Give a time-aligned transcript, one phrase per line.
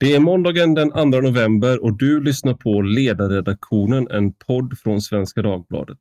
[0.00, 5.42] Det är måndagen den 2 november och du lyssnar på Ledarredaktionen, en podd från Svenska
[5.42, 5.98] Dagbladet.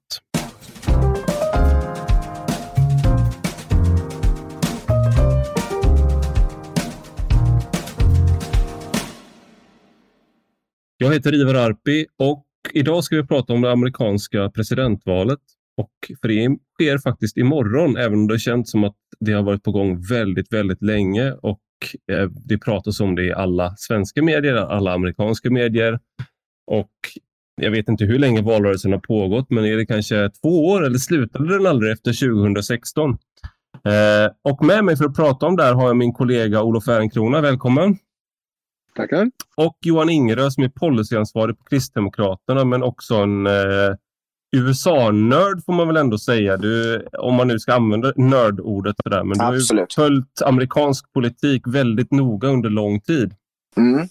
[10.98, 15.39] Jag heter Ivar Arpi och idag ska vi prata om det amerikanska presidentvalet.
[15.77, 15.91] Och
[16.21, 19.71] för det sker faktiskt imorgon, även om det känns som att det har varit på
[19.71, 21.59] gång väldigt, väldigt länge och
[22.12, 26.00] eh, det pratas om det i alla svenska medier, alla amerikanska medier.
[26.71, 26.92] Och
[27.61, 30.98] jag vet inte hur länge valrörelsen har pågått, men är det kanske två år eller
[30.98, 33.17] slutade den aldrig efter 2016?
[33.85, 36.88] Eh, och med mig för att prata om det här har jag min kollega Olof
[36.88, 37.41] Ehrenkrona.
[37.41, 37.98] Välkommen!
[38.95, 39.31] Tackar!
[39.57, 43.95] Och Johan Ingerö som är policyansvarig på Kristdemokraterna, men också en eh,
[44.57, 46.57] USA-nörd får man väl ändå säga.
[46.57, 49.23] Du, om man nu ska använda nördordet för det.
[49.23, 53.35] Men du har ju följt amerikansk politik väldigt noga under lång tid.
[53.77, 54.07] Mm.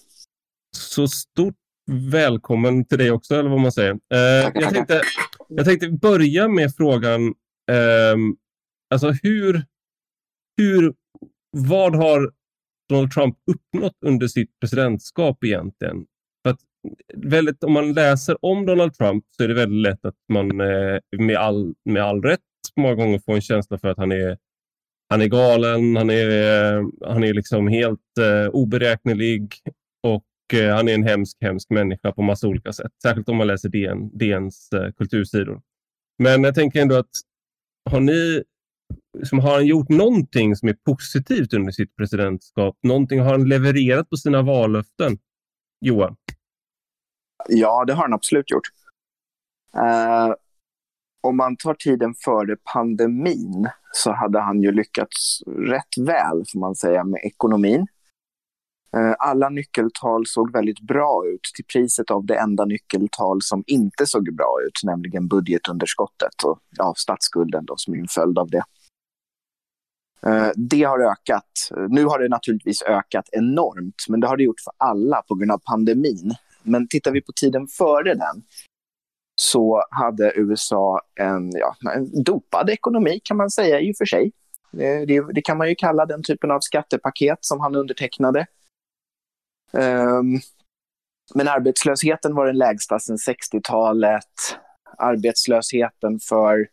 [0.77, 1.55] Så stort
[1.91, 3.91] välkommen till dig också, eller vad man säger.
[3.91, 5.01] Eh, jag, tänkte,
[5.47, 7.27] jag tänkte börja med frågan,
[7.71, 8.15] eh,
[8.89, 9.63] alltså hur,
[10.57, 10.93] hur,
[11.51, 12.31] vad har
[12.89, 16.05] Donald Trump uppnått under sitt presidentskap egentligen?
[16.43, 16.59] För att
[17.13, 20.99] väldigt, om man läser om Donald Trump så är det väldigt lätt att man eh,
[21.19, 22.39] med, all, med all rätt
[22.75, 24.37] många gånger får en känsla för att han är,
[25.09, 29.53] han är galen, han är, eh, han är liksom helt eh, oberäknelig
[30.03, 32.91] och eh, han är en hemsk, hemsk människa på massa olika sätt.
[33.03, 35.61] Särskilt om man läser DN, DNs eh, kultursidor.
[36.17, 37.09] Men jag tänker ändå att
[37.89, 38.43] har ni
[39.23, 42.77] som har han gjort någonting som är positivt under sitt presidentskap?
[42.83, 45.17] Någonting har han levererat på sina vallöften?
[45.81, 46.15] Johan?
[47.47, 48.67] Ja, det har han absolut gjort.
[49.75, 50.33] Eh,
[51.23, 56.75] om man tar tiden före pandemin så hade han ju lyckats rätt väl, får man
[56.75, 57.87] säga, med ekonomin.
[58.97, 64.05] Eh, alla nyckeltal såg väldigt bra ut till priset av det enda nyckeltal som inte
[64.05, 68.63] såg bra ut, nämligen budgetunderskottet och ja, statsskulden då, som är en följd av det.
[70.25, 71.69] Eh, det har ökat.
[71.89, 75.51] Nu har det naturligtvis ökat enormt, men det har det gjort för alla på grund
[75.51, 76.33] av pandemin.
[76.65, 78.43] Men tittar vi på tiden före den
[79.35, 84.31] så hade USA en, ja, en dopad ekonomi kan man säga i och för sig.
[84.71, 88.45] Det, det, det, kan man ju kalla den typen av skattepaket som han undertecknade.
[89.71, 90.39] Um,
[91.33, 94.23] men arbetslösheten var den lägsta sedan 60-talet.
[94.97, 96.67] Arbetslösheten för,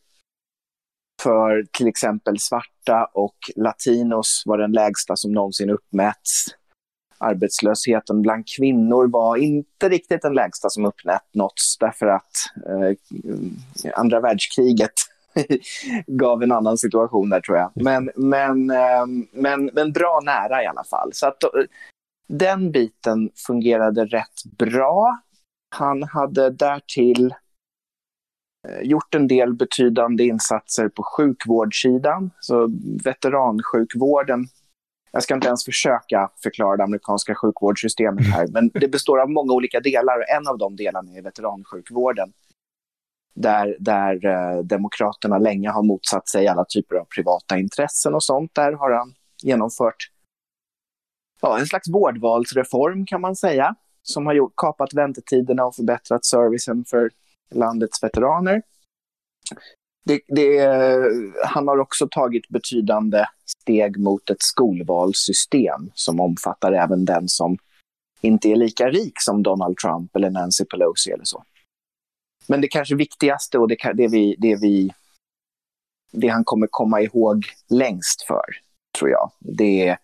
[1.22, 6.46] för till exempel svarta och latinos var den lägsta som någonsin uppmätts
[7.22, 12.30] arbetslösheten bland kvinnor var inte riktigt den lägsta som uppnåtts därför att
[12.66, 14.92] eh, andra världskriget
[16.06, 17.70] gav en annan situation där tror jag.
[17.74, 21.10] Men, men, eh, men, men bra nära i alla fall.
[21.12, 21.50] Så att, eh,
[22.28, 25.18] den biten fungerade rätt bra.
[25.76, 27.34] Han hade därtill
[28.68, 32.30] eh, gjort en del betydande insatser på sjukvårdssidan.
[32.40, 32.70] Så
[33.04, 34.46] veteransjukvården
[35.12, 39.52] jag ska inte ens försöka förklara det amerikanska sjukvårdssystemet här, men det består av många
[39.52, 42.32] olika delar och en av de delarna är veteransjukvården.
[43.34, 48.54] Där, där eh, Demokraterna länge har motsatt sig alla typer av privata intressen och sånt.
[48.54, 50.10] Där har han genomfört
[51.40, 56.84] ja, en slags vårdvalsreform kan man säga, som har gjort, kapat väntetiderna och förbättrat servicen
[56.84, 57.10] för
[57.50, 58.62] landets veteraner.
[60.04, 60.58] Det, det,
[61.44, 67.58] han har också tagit betydande steg mot ett skolvalssystem som omfattar även den som
[68.20, 71.44] inte är lika rik som Donald Trump eller Nancy Pelosi eller så.
[72.46, 74.90] Men det kanske viktigaste och det, det, vi, det, vi,
[76.12, 78.44] det han kommer komma ihåg längst för,
[78.98, 79.98] tror jag, det är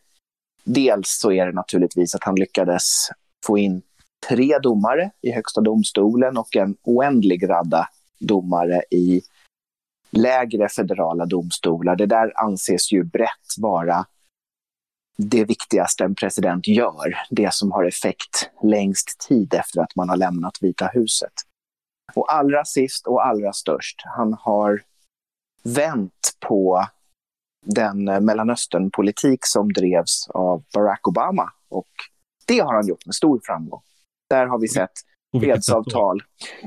[0.65, 3.09] dels så är det naturligtvis att han lyckades
[3.47, 3.83] få in
[4.29, 7.89] tre domare i Högsta domstolen och en oändlig radda
[8.19, 9.23] domare i
[10.11, 11.97] lägre federala domstolar.
[11.97, 14.07] Det där anses ju brett vara
[15.17, 20.17] det viktigaste en president gör, det som har effekt längst tid efter att man har
[20.17, 21.33] lämnat Vita huset.
[22.15, 24.83] Och allra sist och allra störst, han har
[25.63, 26.87] vänt på
[27.67, 31.53] den Mellanösternpolitik som drevs av Barack Obama.
[31.69, 31.89] Och
[32.47, 33.83] det har han gjort med stor framgång.
[34.31, 34.93] Där har vi sett
[35.41, 36.23] fredsavtal.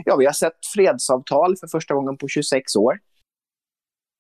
[0.06, 3.00] Ja, vi har sett fredsavtal för första gången på 26 år.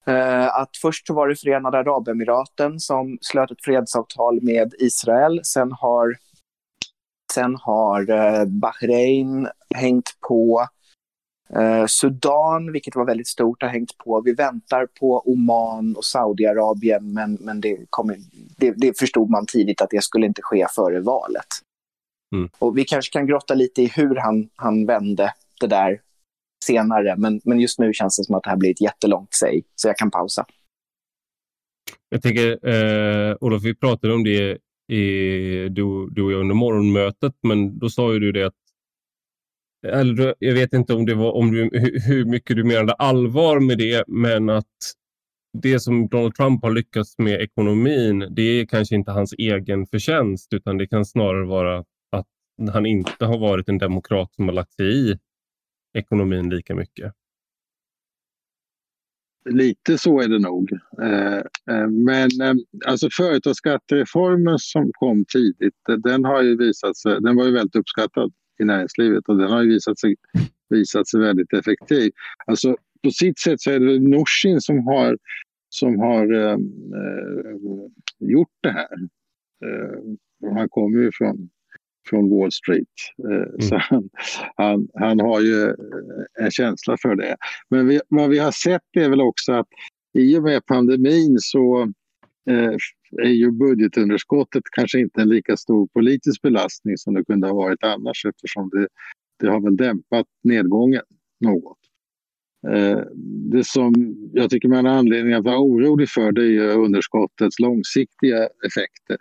[0.08, 5.42] Uh, att först var det Förenade Arabemiraten som slöt ett fredsavtal med Israel.
[5.44, 6.16] Sen har,
[7.34, 10.68] sen har uh, Bahrain hängt på.
[11.58, 14.22] Uh, Sudan, vilket var väldigt stort, har hängt på.
[14.22, 18.18] Vi väntar på Oman och Saudiarabien, men, men det, kommer,
[18.58, 21.48] det, det förstod man tidigt att det skulle inte ske före valet.
[22.36, 22.50] Mm.
[22.60, 26.02] Och vi kanske kan grotta lite i hur han, han vände det där
[26.64, 29.64] senare, men, men just nu känns det som att det här blir ett jättelångt säg,
[29.76, 30.46] så jag kan pausa.
[32.10, 34.58] Jag tänker, eh, Olof, vi pratade om det
[34.94, 38.54] i, du, du och jag under morgonmötet, men då sa ju du det att
[39.88, 41.70] eller, jag vet inte om det var om du,
[42.08, 44.66] hur mycket du menade allvar med det, men att
[45.58, 50.54] det som Donald Trump har lyckats med ekonomin, det är kanske inte hans egen förtjänst,
[50.54, 51.80] utan det kan snarare vara
[52.12, 52.28] att
[52.74, 55.18] han inte har varit en demokrat som har lagt sig i
[55.94, 57.14] ekonomin lika mycket.
[59.50, 60.72] Lite så är det nog.
[61.02, 61.38] Eh,
[61.76, 62.54] eh, men eh,
[62.86, 68.34] alltså företagsskattereformen som kom tidigt, den har ju visat sig, den var ju väldigt uppskattad
[68.62, 70.16] i näringslivet och den har ju visat sig,
[70.70, 72.12] visat sig väldigt effektiv.
[72.46, 75.18] Alltså på sitt sätt så är det Norsin som har,
[75.70, 76.58] som har eh,
[78.20, 78.94] gjort det här.
[79.66, 81.50] Eh, han kommer ju från
[82.10, 82.88] från Wall Street.
[83.30, 83.62] Eh, mm.
[83.62, 84.10] Så han,
[84.56, 85.76] han, han, har ju eh,
[86.46, 87.36] en känsla för det.
[87.70, 89.68] Men vi, vad vi har sett är väl också att
[90.14, 91.82] i och med pandemin så
[92.50, 92.76] eh,
[93.24, 97.84] är ju budgetunderskottet kanske inte en lika stor politisk belastning som det kunde ha varit
[97.84, 98.88] annars eftersom det,
[99.40, 101.02] det har väl dämpat nedgången
[101.40, 101.78] något.
[103.52, 108.38] Det som jag tycker man har anledning att vara orolig för det är underskottets långsiktiga
[108.38, 109.18] effekter.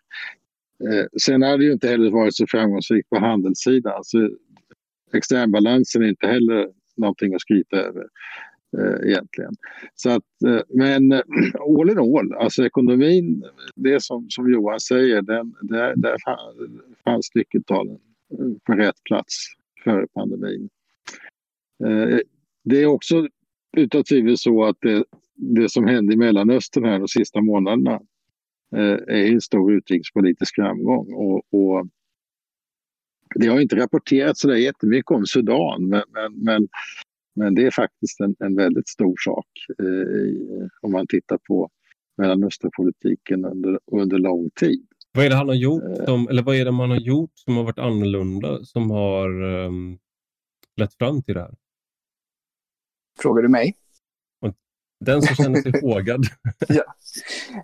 [0.88, 3.92] Eh, sen har det ju inte heller varit så framgångsrikt på handelssidan.
[3.96, 4.30] Alltså,
[5.12, 8.04] externbalansen är inte heller någonting att skryta över
[8.78, 9.54] eh, egentligen.
[9.94, 11.20] Så att, eh, men eh,
[11.78, 13.44] all in all, alltså ekonomin,
[13.76, 16.16] det som, som Johan säger, den, där, där
[17.04, 17.98] fanns nyckeltalen
[18.38, 19.36] eh, på rätt plats
[19.84, 20.68] före pandemin.
[21.84, 22.18] Eh,
[22.64, 23.28] det är också
[23.76, 25.04] utan tvivel så att det,
[25.34, 28.00] det som hände i Mellanöstern här de sista månaderna
[28.76, 31.12] är en stor utrikespolitisk framgång.
[31.12, 31.86] Och, och
[33.34, 36.68] det har inte rapporterats så där jättemycket om Sudan men, men, men,
[37.34, 39.46] men det är faktiskt en, en väldigt stor sak
[39.78, 41.70] eh, om man tittar på
[42.16, 44.86] Mellanösternpolitiken under, under lång tid.
[45.12, 46.04] Vad är det han har gjort, eh.
[46.04, 49.98] som, eller vad är det man har gjort som har varit annorlunda som har um,
[50.76, 51.54] lett fram till det här?
[53.18, 53.76] Frågar du mig?
[55.04, 56.24] Den som känner sig frågad.
[56.68, 56.84] ja,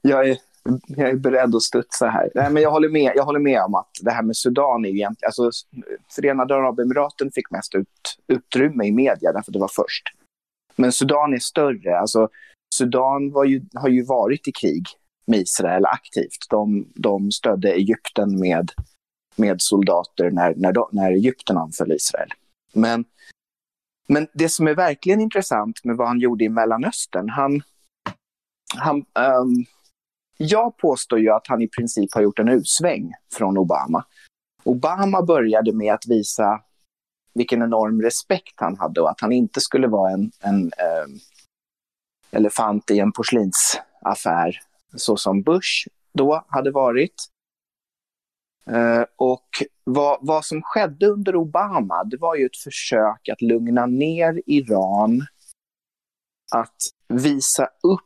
[0.02, 0.38] jag är
[0.86, 2.30] jag är beredd att studsa här.
[2.34, 4.88] Nej, men jag, håller med, jag håller med om att det här med Sudan är
[4.88, 5.28] egentligen...
[5.28, 5.50] Alltså,
[6.14, 10.02] Förenade Arabemiraten fick mest ut, utrymme i media därför att det var först.
[10.76, 11.98] Men Sudan är större.
[11.98, 12.28] Alltså,
[12.74, 14.86] Sudan ju, har ju varit i krig
[15.26, 16.50] med Israel aktivt.
[16.50, 18.72] De, de stödde Egypten med,
[19.36, 22.30] med soldater när, när, när Egypten anföll Israel.
[22.72, 23.04] Men,
[24.08, 27.62] men det som är verkligen intressant med vad han gjorde i Mellanöstern, han,
[28.76, 29.66] han um,
[30.36, 34.04] jag påstår ju att han i princip har gjort en usväng från Obama.
[34.64, 36.60] Obama började med att visa
[37.34, 41.06] vilken enorm respekt han hade och att han inte skulle vara en, en eh,
[42.30, 44.60] elefant i en porslinsaffär
[44.96, 47.14] så som Bush då hade varit.
[48.66, 49.48] Eh, och
[49.84, 55.26] vad, vad som skedde under Obama, det var ju ett försök att lugna ner Iran,
[56.52, 56.76] att
[57.08, 58.05] visa upp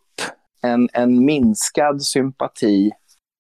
[0.61, 2.91] en, en minskad sympati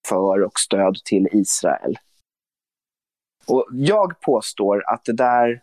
[0.08, 1.98] för och stöd till Israel.
[3.46, 5.62] Och jag påstår att det där,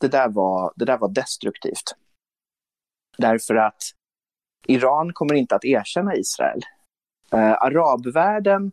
[0.00, 1.96] det där, var, det där var destruktivt.
[3.18, 3.82] Därför att
[4.66, 6.60] Iran kommer inte att erkänna Israel.
[7.32, 8.72] Eh, arabvärlden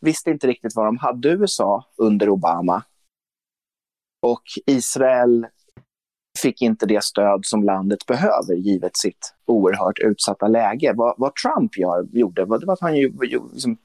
[0.00, 2.84] visste inte riktigt vad de hade USA under Obama.
[4.22, 5.46] Och Israel
[6.38, 10.92] fick inte det stöd som landet behöver givet sitt oerhört utsatta läge.
[10.94, 13.12] Vad, vad Trump gör, gjorde var, det var att han ju,
[13.52, 13.76] liksom,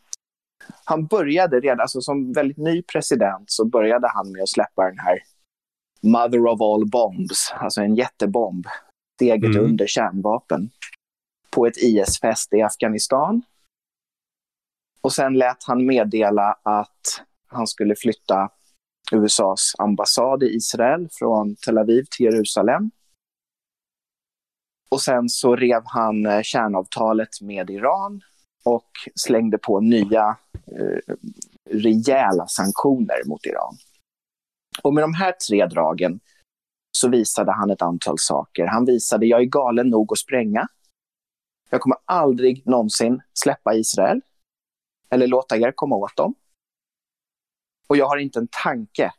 [0.86, 5.00] han började redan, alltså som väldigt ny president så började han med att släppa den
[5.00, 5.20] här
[6.02, 8.68] Mother of all bombs, alltså en jättebomb,
[9.16, 9.66] steget mm.
[9.66, 10.70] under kärnvapen,
[11.50, 13.42] på ett IS-fäste i Afghanistan.
[15.02, 18.50] Och sen lät han meddela att han skulle flytta
[19.12, 22.92] USAs ambassad i Israel från Tel Aviv till Jerusalem.
[24.92, 28.22] Och sen så rev han eh, kärnavtalet med Iran
[28.64, 31.16] och slängde på nya eh,
[31.70, 33.78] rejäla sanktioner mot Iran.
[34.82, 36.20] Och med de här tre dragen
[36.98, 38.66] så visade han ett antal saker.
[38.66, 40.68] Han visade, jag är galen nog att spränga.
[41.70, 44.22] Jag kommer aldrig någonsin släppa Israel
[45.10, 46.36] eller låta er komma åt dem.
[47.88, 49.12] Och jag har inte en tanke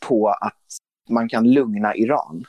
[0.00, 0.62] på att
[1.08, 2.44] man kan lugna Iran.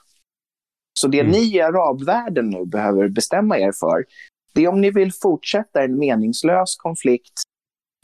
[1.00, 1.32] Så det mm.
[1.32, 4.06] ni i arabvärlden nu behöver bestämma er för,
[4.54, 7.34] det är om ni vill fortsätta en meningslös konflikt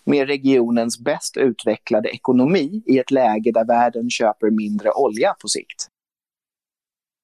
[0.04, 5.88] med regionens bäst utvecklade ekonomi i ett läge där världen köper mindre olja på sikt?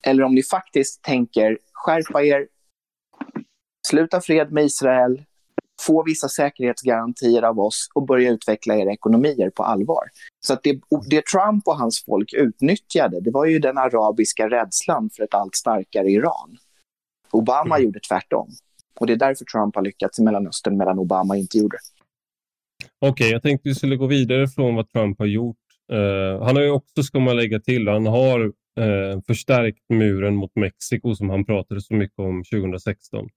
[0.03, 2.47] Eller om ni faktiskt tänker skärpa er,
[3.87, 5.23] sluta fred med Israel,
[5.81, 10.03] få vissa säkerhetsgarantier av oss och börja utveckla era ekonomier på allvar.
[10.45, 10.79] Så det,
[11.09, 15.55] det Trump och hans folk utnyttjade, det var ju den arabiska rädslan för ett allt
[15.55, 16.57] starkare Iran.
[17.31, 17.85] Obama mm.
[17.85, 18.49] gjorde tvärtom.
[18.99, 21.77] Och det är därför Trump har lyckats i Mellanöstern medan Obama inte gjorde.
[22.99, 25.57] Okej, okay, jag tänkte vi skulle gå vidare från vad Trump har gjort.
[25.93, 30.55] Uh, han har ju också, ska man lägga till, han har uh, förstärkt muren mot
[30.55, 33.29] Mexiko som han pratade så mycket om 2016.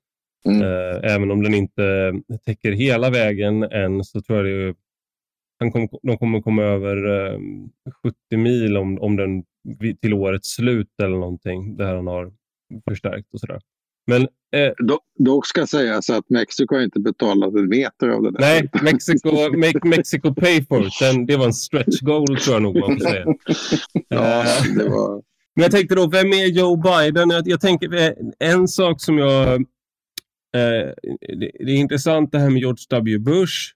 [0.44, 0.62] Mm.
[0.62, 2.12] Uh, även om den inte
[2.44, 4.74] täcker hela vägen än så tror jag det är,
[5.64, 6.96] han kom, de kommer komma över
[8.02, 9.44] 70 mil om, om den
[10.00, 12.32] till årets slut eller någonting där han har
[12.88, 13.60] förstärkt och sådär.
[14.06, 18.40] Men, eh, dock, dock ska sägas att Mexiko inte betalat en meter av det där.
[18.40, 20.92] Nej, Mexico, make Mexico pay for it.
[21.00, 23.24] Den, det var en stretch goal tror jag nog man får säga.
[24.08, 25.22] ja, eh, det var...
[25.56, 27.30] Men jag tänkte då, vem är Joe Biden?
[27.30, 29.54] Jag, jag tänker, eh, en sak som jag...
[29.54, 33.18] Eh, det, det, är intressant det här med George W.
[33.18, 33.72] Bush.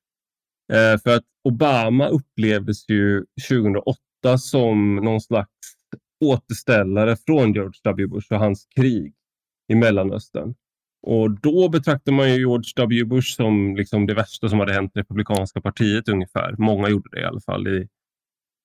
[0.72, 5.50] Eh, för att Obama upplevdes ju 2008 som någon slags
[6.24, 8.06] återställare från George W.
[8.06, 9.14] Bush och hans krig
[9.68, 10.54] i Mellanöstern.
[11.02, 13.04] Och då betraktade man ju George W.
[13.04, 16.54] Bush som liksom det värsta som hade hänt i Republikanska partiet ungefär.
[16.58, 17.68] Många gjorde det i alla fall.
[17.68, 17.88] I,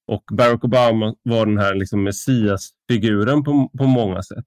[0.07, 4.45] och Barack Obama var den här liksom messiasfiguren på, på många sätt.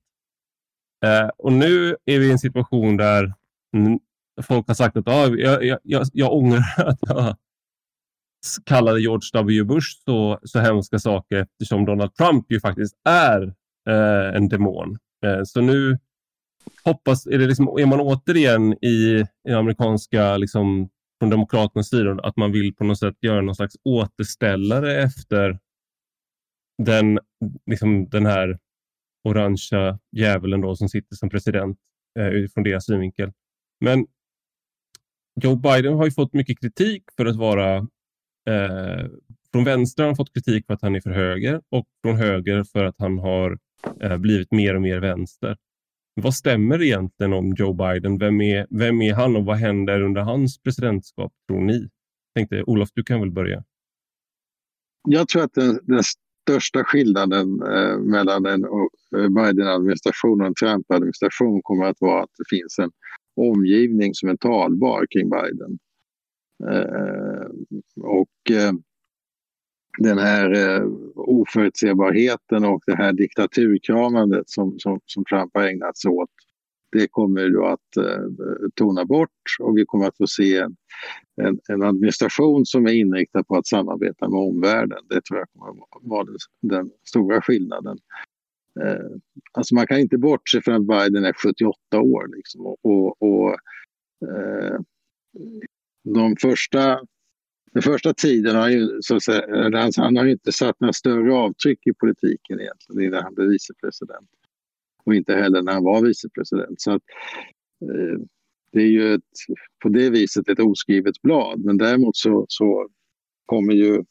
[1.05, 3.35] Eh, och nu är vi i en situation där
[4.43, 7.37] folk har sagt att ah, jag, jag, jag, jag ångrar att jag
[8.65, 9.65] kallade George W.
[9.65, 13.43] Bush så, så hemska saker eftersom Donald Trump ju faktiskt är
[13.89, 14.99] eh, en demon.
[15.27, 15.99] Eh, så nu
[16.85, 20.89] hoppas, är, det liksom, är man återigen i, i amerikanska, liksom,
[21.19, 25.59] från Demokraternas sida, att man vill på något sätt göra någon slags återställare efter
[26.83, 27.19] den,
[27.67, 28.59] liksom, den här
[29.25, 31.79] orangea djävulen då, som sitter som president
[32.19, 33.33] eh, utifrån deras synvinkel.
[33.81, 34.07] Men
[35.43, 37.89] Joe Biden har ju fått mycket kritik för att vara
[38.47, 39.07] eh,
[39.53, 42.65] från vänster har han fått kritik för att han är för höger och från höger
[42.65, 43.59] för att han har
[44.01, 45.57] eh, blivit mer och mer vänster.
[46.15, 48.19] Vad stämmer egentligen om Joe Biden?
[48.19, 51.89] Vem är, vem är han och vad händer under hans presidentskap, tror ni?
[52.37, 53.65] tänkte, Olof, du kan väl börja?
[55.09, 61.61] Jag tror att den, den största skillnaden eh, mellan en eh, Biden-administration och en Trump-administration
[61.63, 62.91] kommer att vara att det finns en
[63.37, 65.79] omgivning som är talbar kring Biden.
[66.65, 67.47] Eh,
[67.97, 68.73] och eh,
[69.99, 76.11] den här eh, oförutsebarheten och det här diktaturkramandet som, som, som Trump har ägnat sig
[76.11, 76.31] åt
[76.93, 78.25] det kommer då att eh,
[78.75, 80.77] tona bort och vi kommer att få se en,
[81.43, 84.99] en, en, administration som är inriktad på att samarbeta med omvärlden.
[85.09, 87.99] Det tror jag kommer att vara den, den stora skillnaden.
[88.81, 89.11] Eh,
[89.53, 92.37] alltså man kan inte bortse från att Biden är 78 år.
[92.37, 93.51] Liksom, och, och, och
[94.29, 94.81] eh,
[96.15, 97.01] de första
[97.73, 101.87] den första tiden har ju, så att säga, han har inte satt några större avtryck
[101.87, 104.31] i politiken egentligen innan han blev vicepresident.
[105.05, 106.81] Och inte heller när han var vicepresident.
[106.81, 107.03] Så att,
[107.83, 108.21] eh,
[108.73, 109.23] det är ju ett,
[109.83, 111.65] på det viset ett oskrivet blad.
[111.65, 112.89] Men däremot så, så
[113.47, 114.05] kommer ju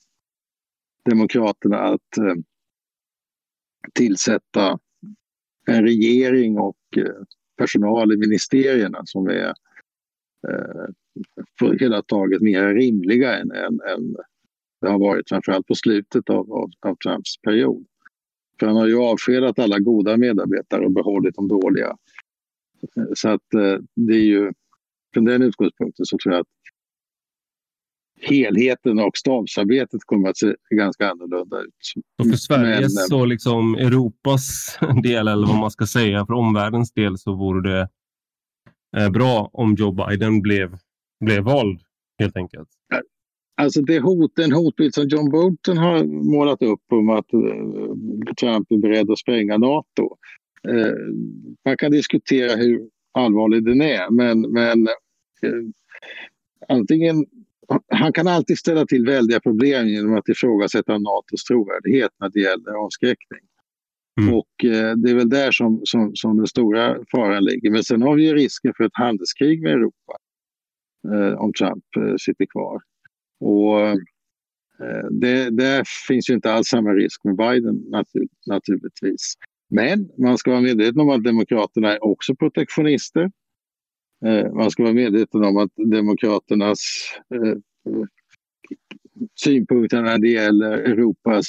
[1.10, 2.36] Demokraterna att eh,
[3.94, 4.80] tillsätta
[5.68, 7.24] en regering och eh,
[7.58, 9.54] personal i ministerierna som är
[10.48, 10.86] eh,
[11.60, 14.16] på hela taget mer rimliga än, än, än
[14.82, 17.86] det har varit framförallt på slutet av, av, av Trumps period.
[18.60, 21.98] För han har ju avskedat alla goda medarbetare och behållit de dåliga.
[23.16, 24.52] Så att eh, det är ju
[25.14, 26.48] från den utgångspunkten så tror jag att
[28.22, 31.74] helheten och stabsarbetet kommer att se ganska annorlunda ut.
[32.20, 36.92] Och för Sveriges Men, och liksom Europas del, eller vad man ska säga, för omvärldens
[36.92, 37.90] del så vore det
[38.98, 40.78] eh, bra om Joe Biden blev
[41.20, 41.80] blev vald
[42.20, 42.70] helt enkelt?
[43.58, 48.72] Alltså det hot, den hotbild som John Bolton har målat upp om att uh, Trump
[48.72, 50.18] är beredd att spränga Nato.
[50.68, 50.94] Uh,
[51.66, 54.88] man kan diskutera hur allvarlig den är men, men
[55.46, 55.70] uh,
[56.68, 57.26] antingen
[57.88, 62.72] han kan alltid ställa till väldiga problem genom att ifrågasätta Natos trovärdighet när det gäller
[62.72, 63.40] avskräckning.
[64.22, 64.34] Mm.
[64.34, 67.72] Och eh, det är väl där som, som, som den stora faran ligger.
[67.72, 70.25] Men sen har vi ju risken för ett handelskrig med Europa eh,
[71.14, 72.82] Eh, om Trump eh, sitter kvar.
[73.40, 79.34] Och eh, det, där finns ju inte alls samma risk med Biden natur, naturligtvis.
[79.70, 83.32] Men man ska vara medveten om att Demokraterna är också protektionister.
[84.26, 86.80] Eh, man ska vara medveten om att Demokraternas
[87.36, 87.58] eh,
[89.36, 91.46] synpunkter när det gäller Europas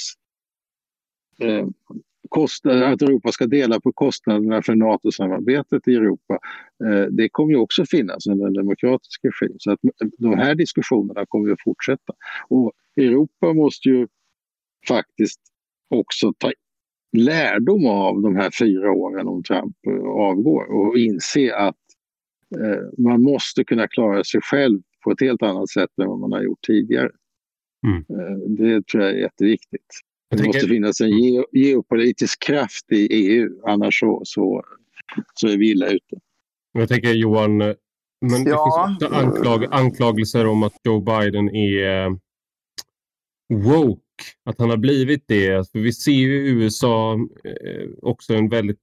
[1.39, 1.67] eh,
[2.27, 6.39] kostnader, att Europa ska dela på kostnaderna för NATO-samarbetet i Europa.
[6.85, 9.55] Eh, det kommer ju också finnas under en demokratisk regim.
[9.59, 9.79] Så att
[10.17, 12.13] de här diskussionerna kommer att fortsätta.
[12.47, 14.07] Och Europa måste ju
[14.87, 15.39] faktiskt
[15.89, 16.51] också ta
[17.17, 21.75] lärdom av de här fyra åren om Trump avgår och inse att
[22.55, 26.31] eh, man måste kunna klara sig själv på ett helt annat sätt än vad man
[26.31, 27.09] har gjort tidigare.
[27.87, 27.97] Mm.
[27.97, 30.01] Eh, det tror jag är jätteviktigt.
[30.29, 30.59] Det tänker...
[30.59, 34.63] måste finnas en ge geopolitisk kraft i EU, annars så, så,
[35.33, 36.19] så är vi illa ute.
[36.71, 38.87] Jag tänker Johan, men det ja.
[38.89, 42.11] finns också anklag anklagelser om att Joe Biden är eh,
[43.53, 44.01] woke.
[44.45, 45.71] Att han har blivit det.
[45.71, 48.79] För vi ser ju i USA eh, också en väldigt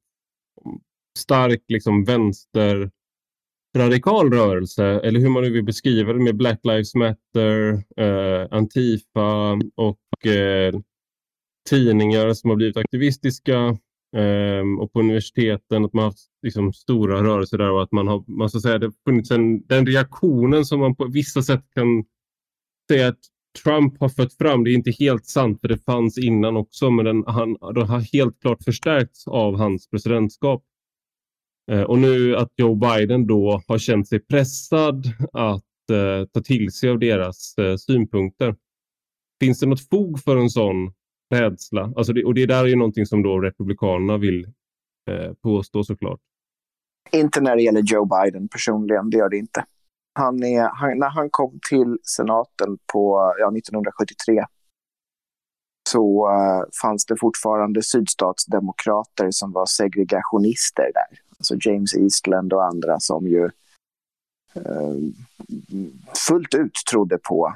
[1.18, 2.90] stark liksom, vänster
[3.76, 9.52] radikal rörelse, eller hur man nu vill beskriva det med Black Lives Matter, eh, Antifa
[9.74, 10.74] och eh,
[11.70, 13.58] tidningar som har blivit aktivistiska
[14.16, 18.08] eh, och på universiteten att man har haft liksom, stora rörelser där och att man
[18.08, 22.04] har, man ska säga, det funnits en, den reaktionen som man på vissa sätt kan
[22.90, 23.18] säga att
[23.62, 27.04] Trump har fött fram, det är inte helt sant för det fanns innan också, men
[27.04, 30.64] den, han, den har helt klart förstärkts av hans presidentskap.
[31.70, 36.72] Eh, och nu att Joe Biden då har känt sig pressad att eh, ta till
[36.72, 38.56] sig av deras eh, synpunkter.
[39.40, 40.92] Finns det något fog för en sån
[41.34, 41.92] rädsla?
[41.96, 44.44] Alltså det, och det där är ju någonting som då Republikanerna vill
[45.10, 46.20] eh, påstå såklart.
[47.12, 49.64] Inte när det gäller Joe Biden personligen, det gör det inte.
[50.14, 54.44] Han är, han, när han kom till senaten på ja, 1973
[55.88, 63.00] så uh, fanns det fortfarande sydstatsdemokrater som var segregationister där alltså James Eastland och andra
[63.00, 63.44] som ju
[64.56, 65.10] uh,
[66.28, 67.54] fullt ut trodde på,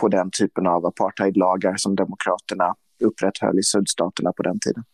[0.00, 4.84] på den typen av apartheidlagar som demokraterna upprätthöll i sydstaterna på den tiden.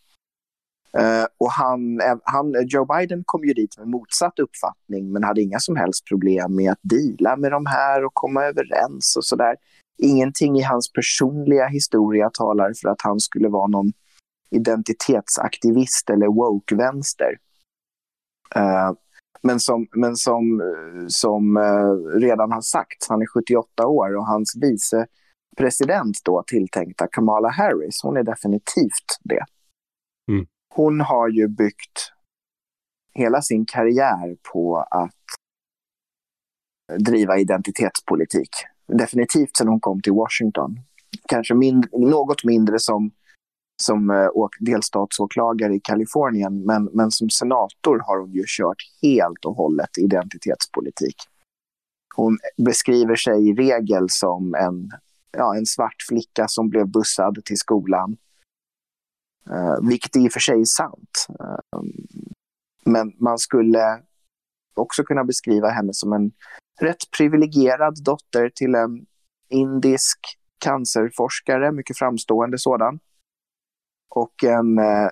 [0.99, 5.43] Uh, och han, eh, han, Joe Biden kom ju dit med motsatt uppfattning men hade
[5.43, 9.57] inga som helst problem med att dela med de här och komma överens och sådär.
[9.99, 13.93] Ingenting i hans personliga historia talar för att han skulle vara någon
[14.51, 17.39] identitetsaktivist eller woke-vänster.
[18.57, 18.93] Uh,
[19.43, 20.63] men som, men som,
[21.09, 27.49] som eh, redan har sagts, han är 78 år och hans vicepresident då tilltänkta Kamala
[27.49, 29.45] Harris, hon är definitivt det.
[30.31, 30.47] Mm.
[30.75, 32.13] Hon har ju byggt
[33.15, 35.13] hela sin karriär på att
[36.99, 38.51] driva identitetspolitik.
[38.87, 40.81] Definitivt sedan hon kom till Washington.
[41.29, 43.11] Kanske mind något mindre som
[43.83, 44.29] som eh,
[44.61, 46.65] delstatsåklagare i Kalifornien.
[46.65, 51.17] Men, men som senator har hon ju kört helt och hållet identitetspolitik.
[52.15, 54.91] Hon beskriver sig i regel som en,
[55.33, 58.17] ja, en svart flicka som blev bussad till skolan.
[59.51, 61.27] eh, vilket i och för sig är sant.
[61.41, 61.81] Eh,
[62.85, 64.03] men man skulle
[64.75, 66.33] också kunna beskriva henne som en
[66.81, 69.07] rätt privilegierad dotter till en
[69.49, 70.19] indisk
[70.59, 72.99] cancerforskare, mycket framstående sådan
[74.11, 75.09] och en eh,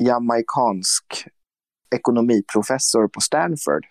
[0.00, 1.28] jamaikansk
[1.94, 3.86] ekonomiprofessor på Stanford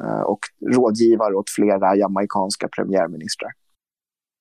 [0.00, 0.40] eh, och
[0.74, 3.52] rådgivare åt flera jamaikanska premiärministrar.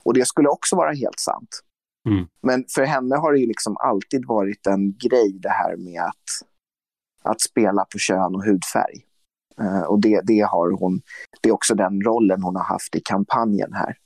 [0.03, 1.61] Och det skulle också vara helt sant.
[2.09, 2.27] Mm.
[2.41, 6.47] Men för henne har det liksom alltid varit en grej det här med att,
[7.23, 9.03] att spela på kön och hudfärg.
[9.61, 11.01] Uh, och det, det, har hon,
[11.41, 13.97] det är också den rollen hon har haft i kampanjen här.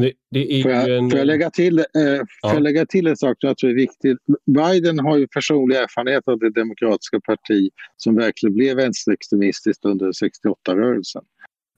[0.00, 1.10] Det, det får, jag, en...
[1.10, 2.54] får, jag lägga till, eh, ja.
[2.54, 4.16] jag lägga till en sak som jag tror är viktig?
[4.46, 11.22] Biden har ju personlig erfarenhet av det demokratiska parti som verkligen blev vänsterextremistiskt under 68-rörelsen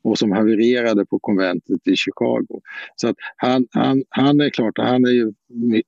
[0.02, 2.60] och som havererade på konventet i Chicago.
[2.96, 5.32] Så att han, han, han är klart, han är ju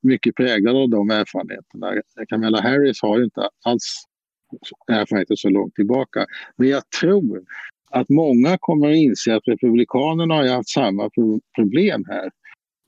[0.01, 1.93] mycket präglad av de erfarenheterna.
[2.29, 4.05] Kamala Harris har ju inte alls
[4.89, 6.27] erfarenheter så långt tillbaka.
[6.57, 7.45] Men jag tror
[7.93, 11.11] att många kommer att inse att Republikanerna har haft samma
[11.57, 12.31] problem här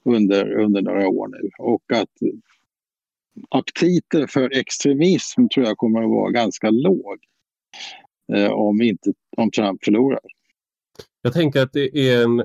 [0.04, 2.08] under, under några år nu och att
[3.48, 7.18] aptiten för extremism tror jag kommer att vara ganska låg
[8.32, 10.20] eh, om, inte, om Trump förlorar.
[11.22, 12.40] Jag tänker att det är en,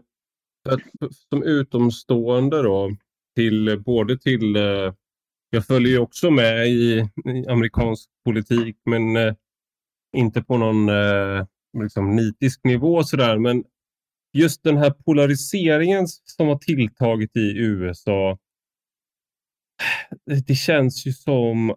[0.69, 0.81] att,
[1.29, 2.91] som utomstående då,
[3.35, 4.93] till både till, eh,
[5.49, 9.33] jag följer ju också med i, i amerikansk politik men eh,
[10.17, 11.45] inte på någon eh,
[11.77, 13.37] liksom, nitisk nivå sådär.
[13.37, 13.63] Men
[14.33, 18.37] just den här polariseringen som har tilltagit i USA.
[20.47, 21.69] Det känns ju som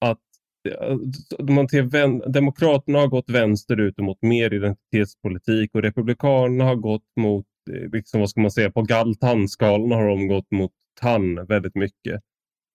[0.00, 0.18] att
[0.68, 0.96] eh,
[1.54, 1.90] man till
[2.26, 8.30] Demokraterna har gått vänsterut mot mer identitetspolitik och Republikanerna har gått mot eh, liksom, vad
[8.30, 12.20] ska man säga, på gall-tandskalan har de gått mot tann väldigt mycket.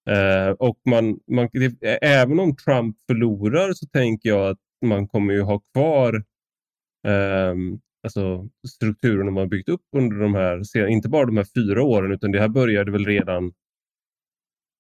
[0.10, 5.34] Eh, och man, man, det, även om Trump förlorar så tänker jag att man kommer
[5.34, 6.24] ju ha kvar
[7.08, 7.56] eh,
[8.04, 12.32] alltså, strukturen man byggt upp under de här, inte bara de här fyra åren, utan
[12.32, 13.54] det här började väl redan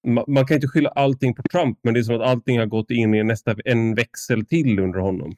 [0.08, 2.66] man, man kan inte skylla allting på Trump, men det är som att allting har
[2.66, 5.36] gått in i nästa, en växel till under honom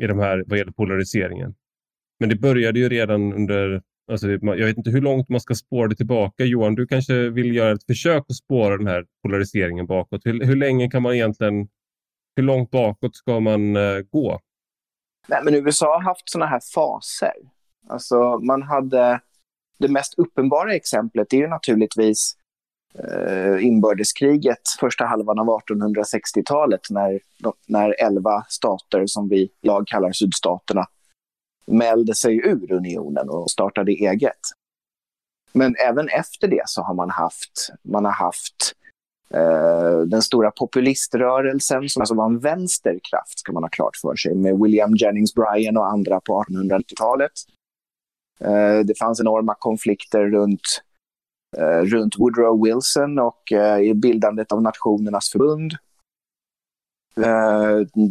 [0.00, 1.54] i de här, vad gäller polariseringen.
[2.20, 5.88] Men det började ju redan under Alltså, jag vet inte hur långt man ska spåra
[5.88, 6.44] det tillbaka.
[6.44, 10.26] Johan, du kanske vill göra ett försök att spåra den här polariseringen bakåt.
[10.26, 11.68] Hur, hur länge kan man egentligen...
[12.36, 14.40] Hur långt bakåt ska man uh, gå?
[15.26, 17.34] Nej, men USA har haft sådana här faser.
[17.88, 19.20] Alltså, man hade...
[19.78, 22.36] Det mest uppenbara exemplet är ju naturligtvis
[22.94, 27.20] eh, inbördeskriget första halvan av 1860-talet när,
[27.66, 30.86] när elva stater som vi lag kallar sydstaterna
[31.66, 34.40] mälde sig ur unionen och startade eget.
[35.52, 38.85] Men även efter det så har man haft, man har haft eh,
[39.30, 44.34] Eh, den stora populiströrelsen som alltså var en vänsterkraft, ska man ha klart för sig,
[44.34, 47.32] med William Jennings Bryan och andra på 1890-talet.
[48.40, 50.82] Eh, det fanns enorma konflikter runt,
[51.56, 55.72] eh, runt Woodrow Wilson och eh, i bildandet av Nationernas förbund.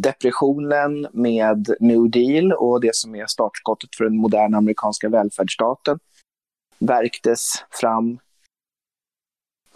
[0.02, 5.98] Depressionen med New Deal och det som är startskottet för den moderna amerikanska välfärdsstaten
[6.78, 8.18] verktes fram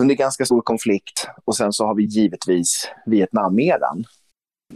[0.00, 1.28] under ganska stor konflikt.
[1.44, 4.04] Och sen så har vi givetvis Vietnameran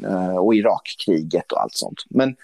[0.03, 1.99] eh, och Irakkriget och allt sånt.
[2.11, 2.37] Men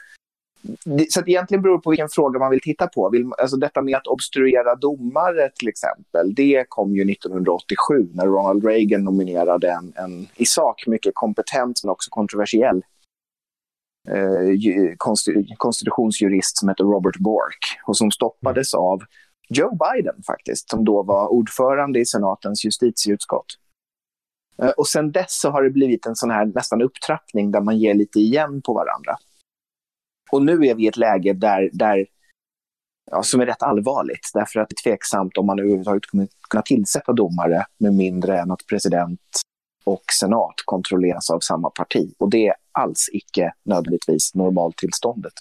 [1.09, 3.11] så att egentligen beror det på vilken fråga man vill titta på.
[3.11, 8.65] Vill, alltså detta med att obstruera domare till exempel, det kom ju 1987 när Ronald
[8.65, 12.83] Reagan nominerade en, en i sak mycket kompetent men också kontroversiell
[14.09, 14.95] eh,
[15.57, 19.03] konstitutionsjurist som heter Robert Bork och som stoppades av
[19.55, 23.47] Joe Biden faktiskt, som då var ordförande i senatens justitieutskott.
[24.63, 27.79] Eh, och sen dess så har det blivit en sån här nästan upptrappning där man
[27.79, 29.17] ger lite igen på varandra.
[30.33, 32.07] Och nu är vi i ett läge där, där
[33.11, 34.31] ja, som är rätt allvarligt.
[34.35, 38.51] Därför att det är tveksamt om man överhuvudtaget kommer kunna tillsätta domare med mindre än
[38.51, 39.21] att president
[39.85, 42.15] och senat kontrolleras av samma parti.
[42.19, 45.33] Och det är alls icke nödvändigtvis normaltillståndet.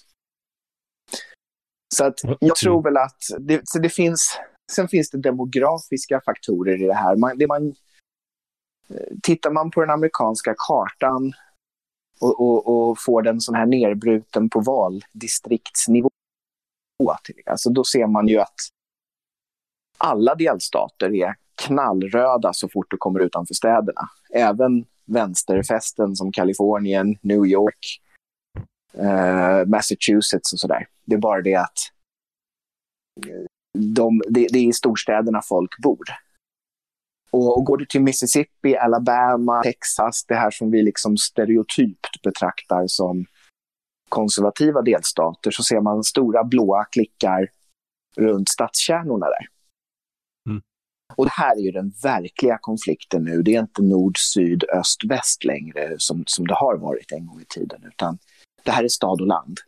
[1.94, 4.38] Så att jag tror väl att det, så det finns,
[4.72, 7.16] sen finns det demografiska faktorer i det här.
[7.16, 7.68] Man, det man,
[8.88, 11.32] eh, tittar man på den amerikanska kartan
[12.20, 16.10] och, och, och får den sån här nerbruten på valdistriktsnivå.
[17.46, 18.56] Alltså då ser man ju att
[19.98, 24.00] alla delstater är knallröda så fort du kommer utanför städerna.
[24.34, 28.00] Även vänsterfästen som Kalifornien, New York,
[28.92, 30.86] eh, Massachusetts och sådär.
[31.04, 31.78] Det är bara det att
[33.78, 36.04] de, det, det är i storstäderna folk bor.
[37.30, 42.86] Och, och går du till Mississippi, Alabama, Texas, det här som vi liksom stereotypt betraktar
[42.86, 43.26] som
[44.08, 47.48] konservativa delstater, så ser man stora blåa klickar
[48.16, 49.46] runt stadskärnorna där.
[50.48, 50.62] Mm.
[51.16, 53.42] Och det här är ju den verkliga konflikten nu.
[53.42, 57.40] Det är inte nord, syd, öst, väst längre som, som det har varit en gång
[57.40, 58.18] i tiden, utan
[58.64, 59.58] det här är stad och land.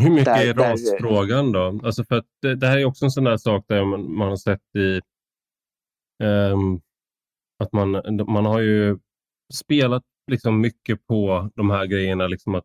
[0.00, 1.80] Hur mycket där, är rasfrågan då?
[1.84, 4.36] Alltså för det, det, här är också en sån där sak där man, man har
[4.36, 5.00] sett i
[6.24, 6.80] Um,
[7.58, 7.90] att man,
[8.28, 8.98] man har ju
[9.54, 12.26] spelat liksom mycket på de här grejerna.
[12.26, 12.64] Liksom att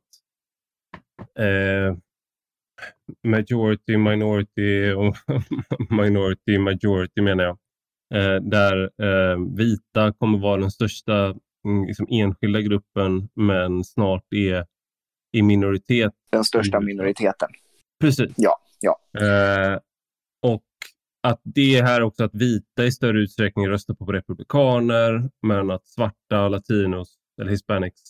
[1.40, 1.98] eh,
[3.28, 5.16] Majority, minority och
[5.90, 7.58] minority, majority menar jag.
[8.14, 14.66] Eh, där eh, vita kommer vara den största mm, liksom, enskilda gruppen men snart är
[15.32, 16.14] i minoritet.
[16.32, 17.50] Den största minoriteten.
[18.00, 18.34] Precis.
[18.38, 18.58] Ja.
[18.80, 19.00] ja.
[19.22, 19.80] Eh,
[20.42, 20.64] och
[21.24, 25.88] att det är här också att vita i större utsträckning röstar på republikaner men att
[25.88, 28.02] svarta, latinos eller hispanics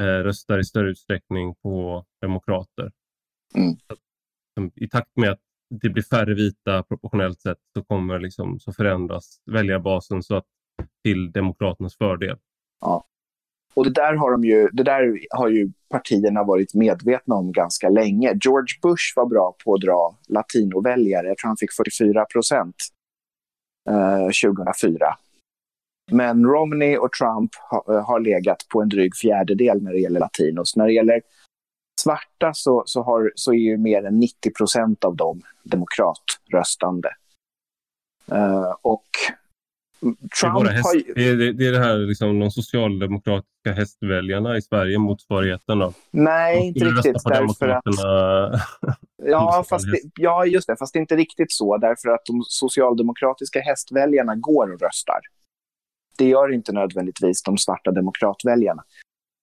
[0.00, 2.92] eh, röstar i större utsträckning på demokrater.
[3.54, 3.76] Mm.
[4.76, 9.40] I takt med att det blir färre vita proportionellt sett så kommer liksom, så förändras
[9.46, 10.46] väljarbasen så att
[11.04, 12.36] till demokraternas fördel.
[12.80, 13.06] Ja.
[13.74, 17.88] Och det där, har de ju, det där har ju partierna varit medvetna om ganska
[17.88, 18.38] länge.
[18.44, 21.26] George Bush var bra på att dra latinoväljare.
[21.26, 22.76] Jag tror han fick 44 procent
[23.90, 25.16] eh, 2004.
[26.12, 30.20] Men Romney och Trump ha, eh, har legat på en dryg fjärdedel när det gäller
[30.20, 30.76] latinos.
[30.76, 31.20] När det gäller
[32.00, 37.08] svarta så, så, har, så är ju mer än 90 procent av dem demokratröstande.
[38.32, 39.06] Uh, och
[40.40, 41.14] Trump det, är häst, har...
[41.14, 45.92] det, är, det är det här liksom, de socialdemokratiska hästväljarna i Sverige, motsvarigheten då?
[46.10, 47.24] Nej, inte riktigt.
[47.24, 47.82] Därför att...
[49.22, 50.76] Ja, fast det, ja, just det.
[50.76, 55.20] Fast det är inte riktigt så, därför att de socialdemokratiska hästväljarna går och röstar.
[56.18, 58.84] Det gör inte nödvändigtvis de svarta demokratväljarna.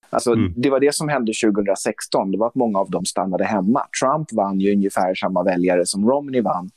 [0.10, 0.54] Alltså, mm.
[0.56, 2.32] Det var det som hände 2016.
[2.32, 3.86] Det var att många av dem stannade hemma.
[4.02, 6.70] Trump vann ju ungefär samma väljare som Romney vann.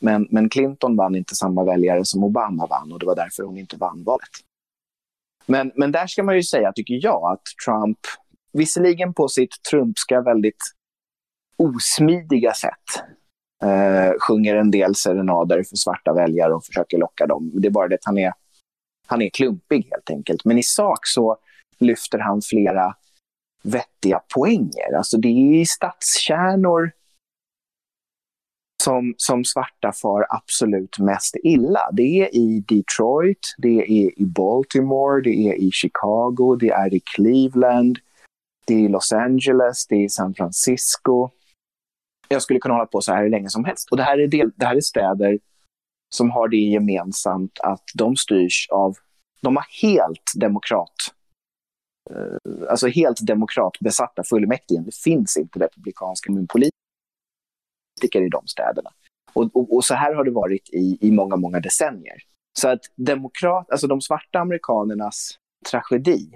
[0.00, 3.58] Men, men Clinton vann inte samma väljare som Obama vann och det var därför hon
[3.58, 4.28] inte vann valet.
[5.46, 7.98] Men, men där ska man ju säga, tycker jag, att Trump,
[8.52, 10.62] visserligen på sitt trumpska, väldigt
[11.56, 13.04] osmidiga sätt,
[13.62, 17.50] eh, sjunger en del serenader för svarta väljare och försöker locka dem.
[17.54, 18.32] Det är bara det att han är,
[19.06, 20.44] han är klumpig helt enkelt.
[20.44, 21.36] Men i sak så
[21.78, 22.94] lyfter han flera
[23.62, 24.96] vettiga poänger.
[24.96, 26.92] Alltså det är i stadskärnor
[28.80, 31.90] som, som svarta far absolut mest illa.
[31.92, 37.00] Det är i Detroit, det är i Baltimore, det är i Chicago, det är i
[37.00, 37.98] Cleveland,
[38.66, 41.30] det är i Los Angeles, det är i San Francisco.
[42.28, 43.88] Jag skulle kunna hålla på så här hur länge som helst.
[43.90, 45.38] Och det här är, del, det här är städer
[46.14, 48.96] som har det gemensamt att de styrs av,
[49.40, 51.14] de har helt demokrat,
[52.10, 54.82] eh, alltså helt demokratbesatta fullmäktige.
[54.84, 56.79] Det finns inte republikanska kommunpolitiker
[58.00, 58.90] politiker i de städerna.
[59.32, 62.16] Och, och, och, så här har det varit i, i många, många decennier.
[62.58, 65.38] Så att demokrat, alltså de svarta amerikanernas
[65.70, 66.30] tragedi,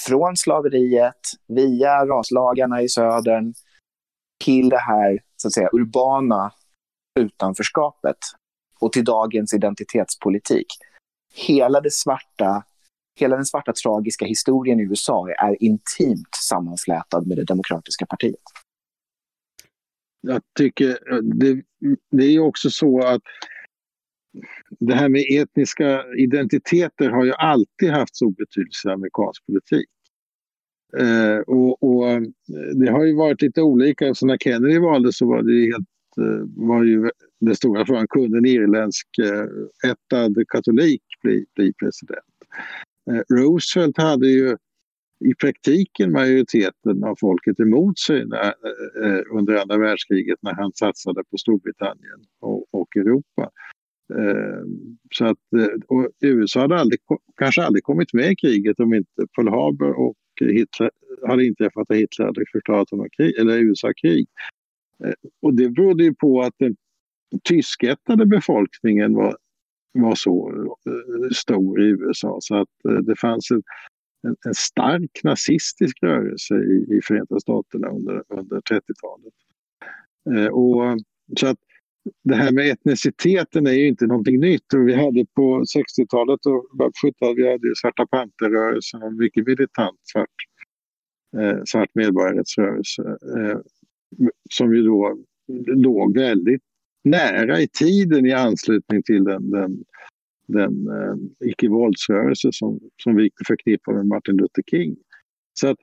[0.00, 3.54] från slaveriet, via raslagarna i södern,
[4.44, 6.52] till det här så att säga, urbana
[7.20, 8.18] utanförskapet
[8.80, 10.66] och till dagens identitetspolitik.
[11.34, 12.64] Hela, det svarta,
[13.20, 18.63] hela den svarta tragiska historien i USA är intimt sammanflätad med det demokratiska partiet
[20.26, 21.62] jag tycker eh, det,
[22.10, 23.22] det är också så att
[24.80, 29.88] det här med etniska identiteter har ju alltid haft stor betydelse i amerikansk politik.
[30.98, 32.20] Eh, och, och, eh,
[32.74, 34.14] det har ju varit lite olika.
[34.14, 37.10] Så när Kennedy valde så var det helt eh, var ju
[37.40, 39.08] den stora frågan, kunde en irländsk
[39.86, 42.24] ättad katolik bli, bli president?
[43.30, 44.56] Roosevelt hade ju
[45.24, 50.72] i praktiken majoriteten av folket emot sig när, eh, eh, under andra världskriget när han
[50.72, 53.50] satsade på Storbritannien och, och Europa.
[54.14, 54.64] Eh,
[55.10, 57.00] så att, eh, USA hade aldrig,
[57.36, 60.90] kanske aldrig kommit med i kriget om inte Pearl Harbor och Hitler
[61.26, 64.26] hade inträffat och Hitler hade förklarat honom krig, eller USA krig.
[65.04, 66.76] Eh, och det berodde ju på att den
[67.44, 69.36] tyskättade befolkningen var,
[69.92, 70.52] var så
[70.86, 73.64] eh, stor i USA så att eh, det fanns ett
[74.24, 79.34] en, en stark nazistisk rörelse i, i Förenta Staterna under, under 30-talet.
[80.30, 80.98] Eh, och,
[81.40, 81.58] så att
[82.24, 84.74] det här med etniciteten är ju inte någonting nytt.
[84.74, 86.66] Och vi hade på 60-talet och
[87.04, 90.28] 70-talet, vi hade Svarta Panterrörelsen och mycket militant svart,
[91.36, 93.02] eh, svart medborgarrättsrörelse.
[93.36, 93.58] Eh,
[94.50, 95.18] som ju då
[95.66, 96.62] låg väldigt
[97.04, 99.84] nära i tiden i anslutning till den, den
[100.46, 104.96] den eh, icke-våldsrörelse som, som vi förknippar med Martin Luther King.
[105.52, 105.78] Så att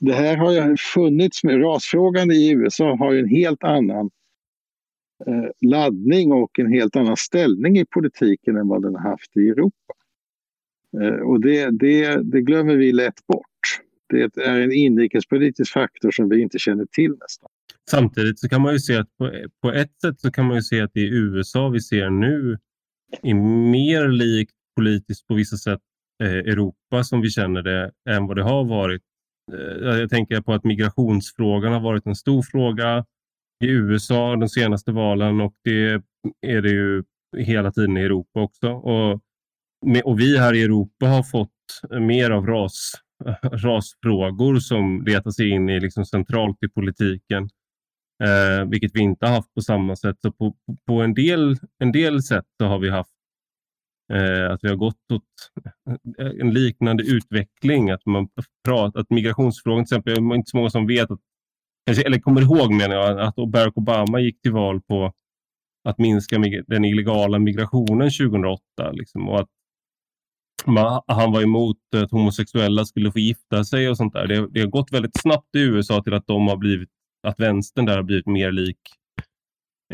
[0.00, 4.10] det här har ju funnits med, rasfrågan i USA har ju en helt annan
[5.26, 9.48] eh, laddning och en helt annan ställning i politiken än vad den har haft i
[9.48, 9.94] Europa.
[11.00, 13.44] Eh, och det, det, det glömmer vi lätt bort.
[14.08, 17.50] Det är en inrikespolitisk faktor som vi inte känner till nästan.
[17.90, 19.30] Samtidigt så kan man ju se att på,
[19.62, 22.58] på ett sätt så kan man ju se att det är USA vi ser nu
[23.22, 23.34] är
[23.70, 25.80] mer likt politiskt på vissa sätt
[26.22, 29.02] eh, Europa som vi känner det än vad det har varit.
[29.52, 33.04] Eh, jag tänker på att migrationsfrågan har varit en stor fråga
[33.64, 36.02] i USA de senaste valen och det
[36.46, 37.02] är det ju
[37.36, 38.68] hela tiden i Europa också.
[38.68, 39.20] Och,
[40.04, 41.50] och vi här i Europa har fått
[42.00, 42.92] mer av ras,
[43.42, 47.48] rasfrågor som letar sig in i liksom centralt i politiken.
[48.22, 50.16] Eh, vilket vi inte har haft på samma sätt.
[50.22, 50.54] Så på,
[50.86, 53.10] på en, del, en del sätt så har vi haft
[54.12, 55.22] eh, att vi har gått åt
[56.18, 57.90] eh, en liknande utveckling.
[57.90, 58.28] Att, man
[58.64, 61.20] pratar, att migrationsfrågan till exempel, är inte så många som vet, att,
[62.04, 65.12] eller kommer ihåg menar jag, att Barack Obama gick till val på
[65.88, 68.92] att minska den illegala migrationen 2008.
[68.92, 69.48] Liksom, och att
[70.66, 74.26] man, han var emot att homosexuella skulle få gifta sig och sånt där.
[74.26, 76.90] Det, det har gått väldigt snabbt i USA till att de har blivit
[77.24, 78.78] att vänstern där har blivit mer lik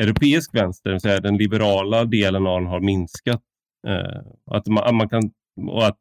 [0.01, 3.41] europeisk vänster, det vill den liberala delen av den har minskat.
[3.87, 5.31] Eh, att man, man, kan,
[5.67, 5.97] och att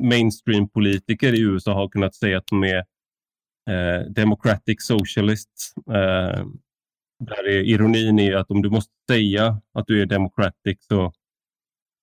[0.00, 2.78] mainstream-politiker i USA har kunnat säga att de är
[3.70, 5.76] eh, democratic socialists.
[5.76, 6.46] Eh,
[7.24, 11.12] där är ironin är att om du måste säga att du är democratic så,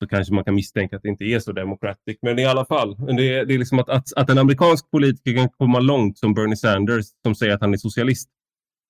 [0.01, 2.17] så kanske man kan misstänka att det inte är så democratic.
[2.21, 5.33] Men i alla fall, det är, det är liksom att, att, att en amerikansk politiker
[5.33, 8.29] kan komma långt som Bernie Sanders som säger att han är socialist.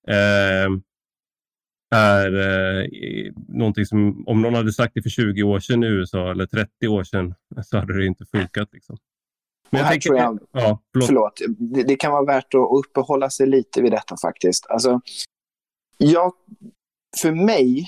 [0.07, 0.69] Eh,
[1.95, 2.89] är eh,
[3.47, 6.87] någonting som om någon hade sagt det för 20 år sedan i USA eller 30
[6.87, 8.69] år sedan så hade det inte funkat.
[8.73, 8.97] Liksom.
[9.69, 11.07] Men jag tänker, jag, ja, förlåt.
[11.07, 14.67] förlåt det, det, kan vara värt att uppehålla sig lite vid detta faktiskt.
[14.69, 15.01] Alltså,
[15.97, 16.33] jag,
[17.21, 17.85] för mig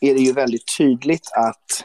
[0.00, 1.84] är det ju väldigt tydligt att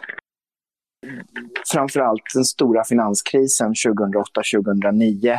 [1.71, 5.37] framförallt den stora finanskrisen 2008-2009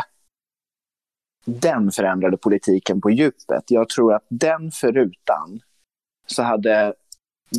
[1.44, 3.64] den förändrade politiken på djupet.
[3.66, 5.60] Jag tror att den förutan
[6.26, 6.94] så hade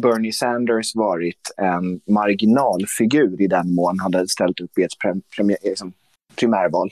[0.02, 4.92] Bernie Sanders varit en marginalfigur i den mån han hade ställt upp i ett
[5.64, 5.94] liksom,
[6.36, 6.90] primärval.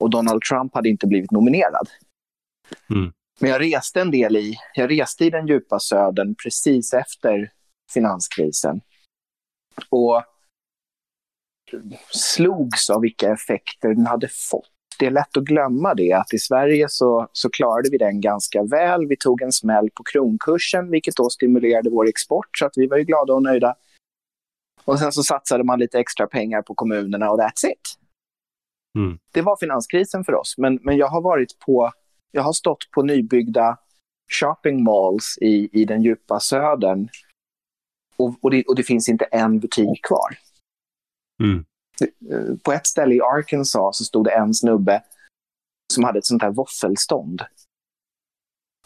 [0.00, 1.88] Och Donald Trump hade inte blivit nominerad.
[2.90, 3.12] Mm.
[3.40, 7.52] Men jag reste en del i, jag reste i den djupa södern precis efter
[7.92, 8.80] finanskrisen.
[9.88, 10.22] Och
[12.10, 14.68] slogs av vilka effekter den hade fått.
[15.02, 18.62] Det är lätt att glömma det, att i Sverige så, så klarade vi den ganska
[18.62, 19.06] väl.
[19.06, 22.96] Vi tog en smäll på kronkursen, vilket då stimulerade vår export, så att vi var
[22.96, 23.74] ju glada och nöjda.
[24.84, 27.98] Och sen så satsade man lite extra pengar på kommunerna och that's it.
[28.98, 29.18] Mm.
[29.32, 31.92] Det var finanskrisen för oss, men, men jag har varit på,
[32.32, 33.78] jag har stått på nybyggda
[34.32, 37.08] shopping malls i, i den djupa södern
[38.16, 40.38] och, och, det, och det finns inte en butik kvar.
[41.42, 41.64] Mm.
[42.62, 45.02] På ett ställe i Arkansas så stod det en snubbe
[45.92, 47.42] som hade ett sånt här våffelstånd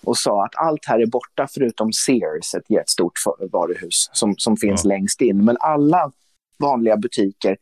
[0.02, 3.12] och sa att allt här är borta förutom Sears, ett jättestort
[3.52, 4.88] varuhus som, som finns ja.
[4.88, 5.44] längst in.
[5.44, 6.12] Men alla
[6.58, 7.56] vanliga butiker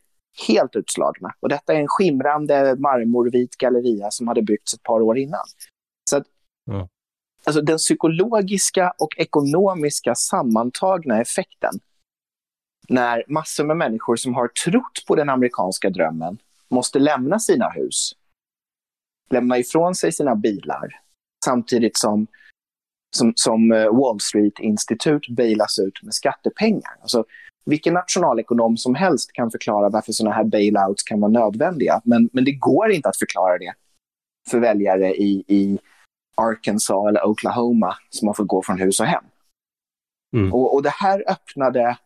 [0.49, 1.35] helt utslagna.
[1.41, 5.45] Och detta är en skimrande marmorvit galleria som hade byggts ett par år innan.
[6.11, 6.27] Så att,
[6.65, 6.89] ja.
[7.45, 11.75] alltså den psykologiska och ekonomiska sammantagna effekten
[12.89, 18.13] när massor med människor som har trott på den amerikanska drömmen måste lämna sina hus,
[19.31, 21.01] lämna ifrån sig sina bilar,
[21.45, 22.27] samtidigt som,
[23.17, 26.97] som, som eh, Wall Street-institut bailas ut med skattepengar.
[27.01, 27.25] Alltså,
[27.67, 32.45] vilken nationalekonom som helst kan förklara varför sådana här bailouts kan vara nödvändiga, men, men
[32.45, 33.75] det går inte att förklara det
[34.51, 35.79] för väljare i, i
[36.35, 39.25] Arkansas eller Oklahoma som har fått gå från hus och hem.
[40.37, 40.53] Mm.
[40.53, 41.99] Och, och det här öppnade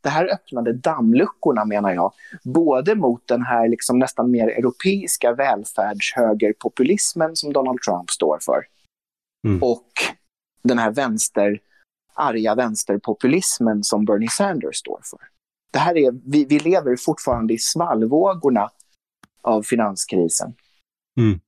[0.00, 2.12] det här öppnade dammluckorna menar jag,
[2.42, 8.64] både mot den här liksom nästan mer europeiska välfärdshögerpopulismen som Donald Trump står för
[9.46, 9.62] mm.
[9.62, 9.88] och
[10.62, 11.60] den här vänster,
[12.14, 15.20] arga vänsterpopulismen som Bernie Sanders står för.
[15.72, 18.70] Det här är, vi, vi lever fortfarande i svallvågorna
[19.42, 20.54] av finanskrisen.
[21.20, 21.40] Mm.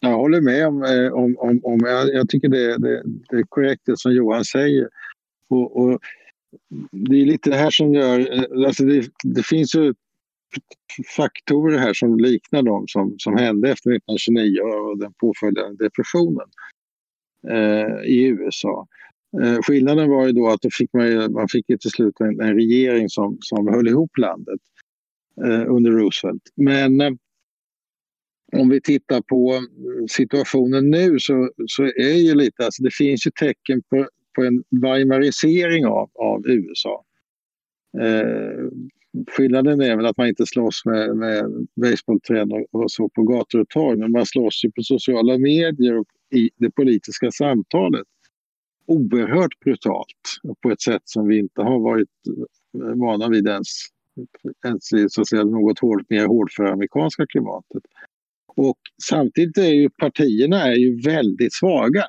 [0.00, 3.42] Jag håller med om, eh, om, om, om jag, jag tycker det, det, det, är
[3.48, 4.88] korrekt det som Johan säger.
[5.50, 6.00] Och, och
[6.90, 8.18] det är lite det här som gör...
[8.20, 9.94] Eh, alltså det, det, finns ju
[11.16, 16.48] faktorer här som liknar de som, som hände efter 1929 och den påföljande depressionen
[17.48, 18.86] eh, i USA.
[19.42, 22.40] Eh, skillnaden var ju då att då fick man, man fick ju till slut en,
[22.40, 24.60] en regering som, som höll ihop landet
[25.44, 26.42] eh, under Roosevelt.
[26.54, 27.12] Men eh,
[28.52, 29.60] om vi tittar på
[30.10, 34.64] situationen nu så, så är ju lite, alltså det finns ju tecken på på en
[34.82, 37.04] Weimarisering av, av USA.
[37.98, 38.68] Eh,
[39.30, 43.60] skillnaden är väl att man inte slåss med, med basebollträn och, och, så på gator
[43.60, 48.06] och torg, men man slåss ju på sociala medier och i det politiska samtalet.
[48.86, 52.08] Oerhört brutalt på ett sätt som vi inte har varit
[52.74, 53.68] eh, vana vid ens,
[54.66, 57.82] ens i så att säga, något hård, mer hårdföra amerikanska klimatet.
[58.56, 62.04] Och samtidigt är ju partierna är ju väldigt svaga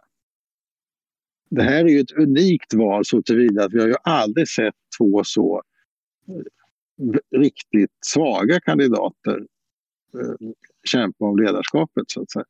[1.51, 4.75] det här är ju ett unikt val så tillvida att vi har ju aldrig sett
[4.97, 5.61] två så
[6.27, 9.37] eh, riktigt svaga kandidater
[10.13, 10.49] eh,
[10.83, 12.45] kämpa om ledarskapet så att säga.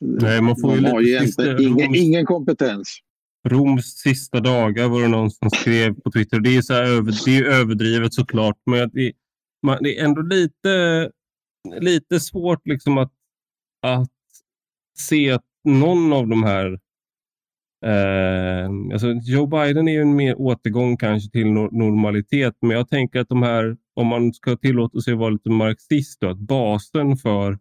[0.00, 2.98] Nej, man får man ju har ju sista, ingen, ingen kompetens.
[3.48, 6.40] Roms sista dagar var det någon som skrev på Twitter.
[6.40, 9.12] Det är, så över, det är överdrivet såklart, men det,
[9.62, 11.10] man, det är ändå lite,
[11.80, 13.12] lite svårt liksom att,
[13.82, 14.10] att
[14.98, 16.78] se att någon av de här
[17.86, 22.88] Eh, alltså Joe Biden är ju en mer återgång kanske till no normalitet, men jag
[22.88, 26.38] tänker att de här, om man ska tillåta sig att vara lite marxist, då, att
[26.38, 27.58] basen för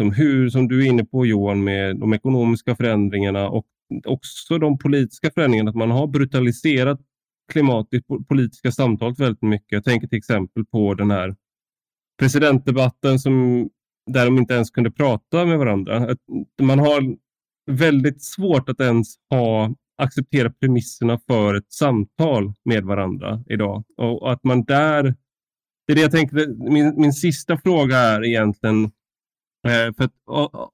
[0.00, 3.66] som hur, som du är inne på Johan, med de ekonomiska förändringarna och
[4.06, 7.00] också de politiska förändringarna, att man har brutaliserat
[7.52, 9.72] klimatet, politiska samtalet väldigt mycket.
[9.72, 11.36] Jag tänker till exempel på den här
[12.18, 13.68] presidentdebatten som,
[14.10, 15.96] där de inte ens kunde prata med varandra.
[15.96, 16.18] Att
[16.62, 17.16] man har
[17.68, 23.84] väldigt svårt att ens ha, acceptera premisserna för ett samtal med varandra idag.
[23.96, 25.02] Och att man där,
[25.86, 28.84] det är det jag tänkte, min, min sista fråga är egentligen,
[29.66, 30.12] eh, för att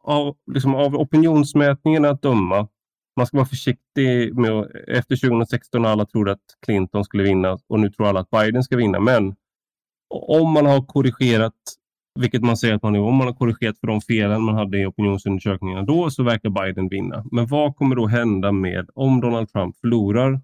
[0.00, 2.68] av, liksom av opinionsmätningarna att döma
[3.16, 7.90] man ska vara försiktig med efter 2016 alla trodde att Clinton skulle vinna och nu
[7.90, 9.00] tror alla att Biden ska vinna.
[9.00, 9.34] Men
[10.10, 11.54] om man har korrigerat,
[12.20, 14.78] vilket man säger att man är, om man har korrigerat för de felen man hade
[14.78, 17.24] i opinionsundersökningarna då så verkar Biden vinna.
[17.32, 20.40] Men vad kommer då hända med om Donald Trump förlorar?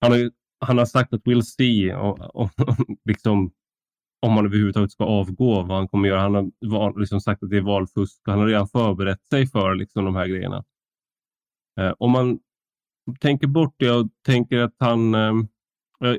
[0.00, 0.30] Han har,
[0.60, 2.50] han har sagt att we'll see och, och,
[3.04, 3.52] liksom,
[4.22, 6.20] om han överhuvudtaget ska avgå, vad han kommer göra.
[6.20, 6.34] Han
[6.70, 10.14] har liksom sagt att det är valfusk han har redan förberett sig för liksom, de
[10.14, 10.64] här grejerna.
[11.80, 12.38] Eh, om man
[13.20, 15.32] tänker bort det och tänker att han, eh,
[16.04, 16.16] eh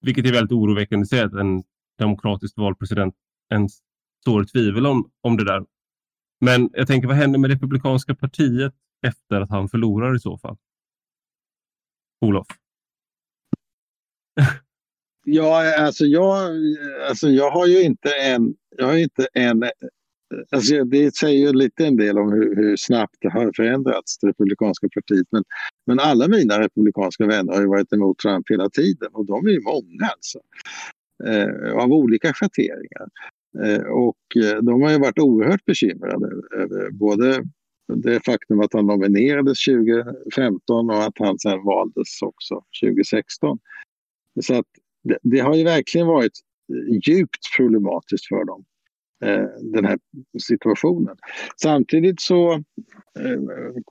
[0.00, 1.62] vilket är väldigt oroväckande att att en
[1.98, 3.14] demokratiskt vald president
[3.52, 3.85] ens
[4.26, 5.64] står tvivel om, om det där.
[6.40, 8.72] Men jag tänker, vad händer med Republikanska partiet
[9.06, 10.56] efter att han förlorar i så fall?
[12.20, 12.46] Olof?
[15.24, 16.50] ja, alltså jag,
[17.08, 19.64] alltså jag har ju inte en, jag har inte en
[20.50, 24.28] Alltså det säger ju lite en del om hur, hur, snabbt det har förändrats, det
[24.28, 25.26] republikanska partiet.
[25.30, 25.44] Men,
[25.86, 29.50] men alla mina republikanska vänner har ju varit emot Trump hela tiden och de är
[29.50, 30.38] ju många alltså.
[31.24, 33.08] Eh, av olika schatteringar.
[33.64, 36.26] Eh, och eh, de har ju varit oerhört bekymrade
[36.56, 37.44] över både
[37.94, 43.58] det faktum att han nominerades 2015 och att han sen valdes också 2016.
[44.40, 44.66] Så att
[45.04, 46.32] det, det har ju verkligen varit
[46.72, 48.64] eh, djupt problematiskt för dem.
[49.24, 49.98] Eh, den här
[50.42, 51.16] situationen.
[51.62, 52.52] Samtidigt så
[53.18, 53.40] eh,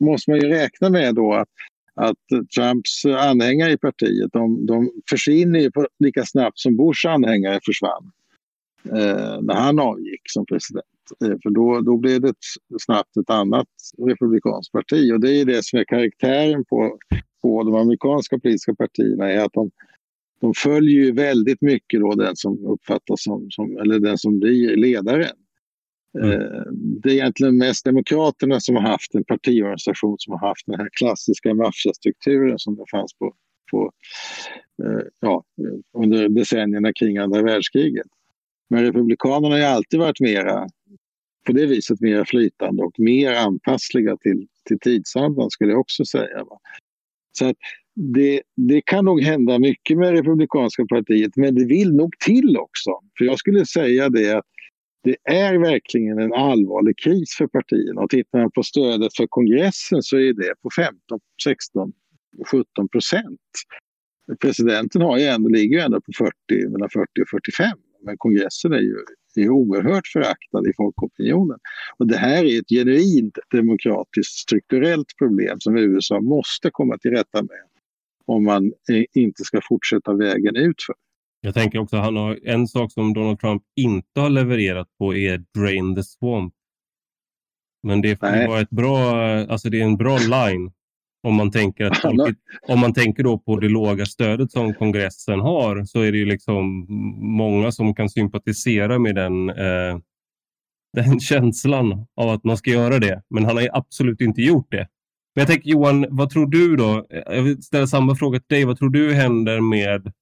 [0.02, 1.50] måste man ju räkna med då att,
[1.96, 8.12] att Trumps anhängare i partiet de, de försvinner ju lika snabbt som Bushs anhängare försvann
[8.86, 10.86] eh, när han avgick som president.
[11.24, 13.68] Eh, för då, då blev det ett, snabbt ett annat
[14.08, 16.98] republikanskt parti och det är det som är karaktären på,
[17.42, 19.72] på de amerikanska politiska partierna är att de,
[20.42, 24.76] de följer ju väldigt mycket då den som uppfattas som, som eller den som blir
[24.76, 25.36] ledaren.
[26.20, 26.32] Mm.
[26.32, 30.80] Eh, det är egentligen mest Demokraterna som har haft en partiorganisation som har haft den
[30.80, 33.34] här klassiska maffiastrukturen som det fanns på,
[33.72, 33.92] på
[34.84, 35.44] eh, ja,
[35.94, 38.08] under decennierna kring andra världskriget.
[38.70, 40.68] Men Republikanerna har ju alltid varit mera,
[41.46, 46.44] på det viset mer flytande och mer anpassliga till, till tidsandan skulle jag också säga.
[46.44, 46.60] Va?
[47.32, 47.58] Så att
[47.96, 52.92] det, det, kan nog hända mycket med Republikanska partiet, men det vill nog till också.
[53.18, 54.46] För jag skulle säga det att
[55.04, 58.02] det är verkligen en allvarlig kris för partierna.
[58.02, 61.92] Och tittar man på stödet för kongressen så är det på 15, 16,
[62.52, 63.40] 17 procent.
[64.42, 67.78] Presidenten har ju ändå, ligger ju ändå på 40, mellan 40 och 45.
[68.06, 68.96] Men kongressen är ju
[69.36, 71.60] är oerhört föraktad i folkopinionen.
[71.98, 77.42] Och det här är ett genuint demokratiskt strukturellt problem som USA måste komma till rätta
[77.42, 77.66] med
[78.26, 78.74] om man
[79.14, 80.96] inte ska fortsätta vägen utför.
[81.42, 85.44] Jag tänker också han har en sak som Donald Trump inte har levererat på är
[85.58, 86.54] Drain the Swamp.
[87.84, 89.16] Men det var ett bra,
[89.48, 90.72] alltså det är en bra line
[91.26, 95.40] om man tänker att folket, om man tänker då på det låga stödet som kongressen
[95.40, 96.86] har så är det ju liksom
[97.38, 99.98] många som kan sympatisera med den, eh,
[100.94, 103.22] den känslan av att man ska göra det.
[103.30, 104.88] Men han har absolut inte gjort det.
[105.36, 107.06] Men jag tänker Johan, vad tror du då?
[107.10, 108.66] Jag vill ställa samma fråga till dig.
[108.66, 110.14] Vad tror du händer med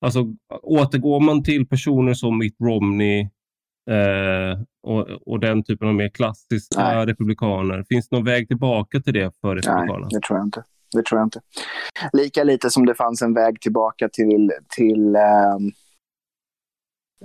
[0.00, 3.28] Alltså återgår man till personer som Mitt Romney
[3.88, 7.06] eh, och, och, den typen av mer klassiska Nej.
[7.06, 7.84] republikaner?
[7.88, 9.98] Finns det någon väg tillbaka till det för republikanerna?
[9.98, 10.64] Nej, det tror jag inte.
[10.96, 11.40] Det tror jag inte.
[12.12, 15.54] Lika lite som det fanns en väg tillbaka till, till eh,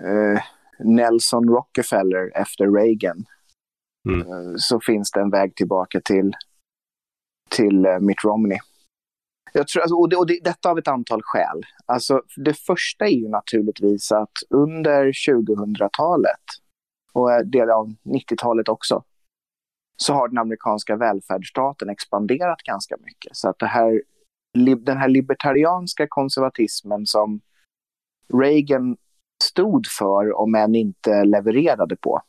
[0.07, 0.41] eh,
[0.79, 3.25] Nelson Rockefeller efter Reagan.
[4.09, 4.21] Mm.
[4.21, 6.33] Eh, så finns det en väg tillbaka till,
[7.49, 8.57] till eh, Mitt Romney.
[9.55, 11.63] Jag tror, alltså, och, det, och det, detta av ett antal skäl.
[11.85, 16.41] Alltså, det första är ju naturligtvis att under 2000-talet
[17.13, 19.03] och del av 90-talet också
[19.95, 23.35] så har den amerikanska välfärdsstaten expanderat ganska mycket.
[23.35, 24.01] Så att det här,
[24.77, 27.41] den här libertarianska konservatismen som
[28.33, 28.97] Reagan
[29.43, 32.21] stod för, om än inte levererade på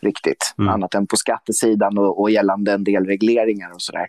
[0.00, 0.68] riktigt, mm.
[0.68, 4.08] annat än på skattesidan och, och gällande en del regleringar och sådär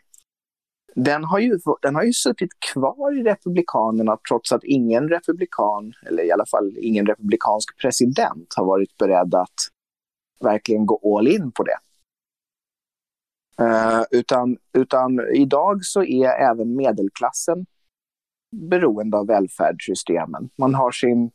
[0.96, 6.24] den har, ju, den har ju suttit kvar i Republikanerna trots att ingen republikan, eller
[6.24, 9.54] i alla fall ingen republikansk president, har varit beredd att
[10.40, 11.78] verkligen gå all in på det.
[13.62, 17.66] Uh, utan, utan idag så är även medelklassen
[18.52, 20.50] beroende av välfärdssystemen.
[20.58, 21.32] Man har, sin,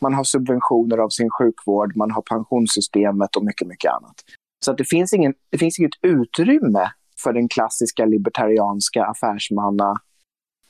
[0.00, 4.14] man har subventioner av sin sjukvård, man har pensionssystemet och mycket, mycket annat.
[4.64, 6.90] Så att det, finns ingen, det finns inget utrymme
[7.22, 9.94] för den klassiska libertarianska affärsmanna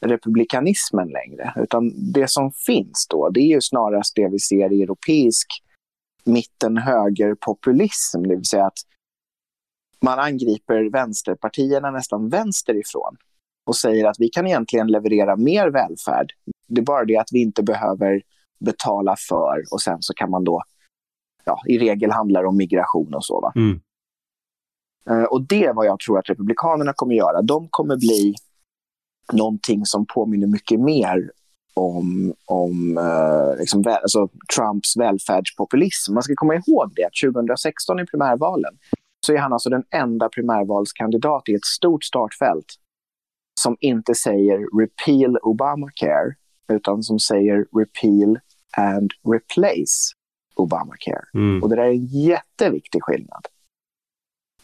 [0.01, 1.53] republikanismen längre.
[1.57, 5.47] Utan det som finns då, det är ju snarast det vi ser i europeisk
[6.25, 8.23] mitten-höger-populism.
[8.23, 8.79] Det vill säga att
[10.01, 13.17] man angriper vänsterpartierna nästan vänsterifrån
[13.67, 16.33] och säger att vi kan egentligen leverera mer välfärd.
[16.67, 18.23] Det är bara det att vi inte behöver
[18.59, 20.63] betala för och sen så kan man då,
[21.45, 23.41] ja, i regel handlar det om migration och så.
[23.41, 23.53] Va?
[23.57, 23.81] Mm.
[25.11, 27.43] Eh, och det är vad jag tror att Republikanerna kommer göra.
[27.43, 28.35] De kommer bli
[29.33, 31.31] någonting som påminner mycket mer
[31.75, 36.15] om, om uh, liksom väl, alltså Trumps välfärdspopulism.
[36.15, 38.79] Man ska komma ihåg det att 2016 i primärvalen
[39.27, 42.67] så är han alltså den enda primärvalskandidat i ett stort startfält
[43.61, 46.35] som inte säger repeal Obamacare
[46.69, 48.39] utan som säger repeal
[48.77, 50.15] and replace
[50.57, 51.25] Obamacare.
[51.35, 51.63] Mm.
[51.63, 53.47] Och det där är en jätteviktig skillnad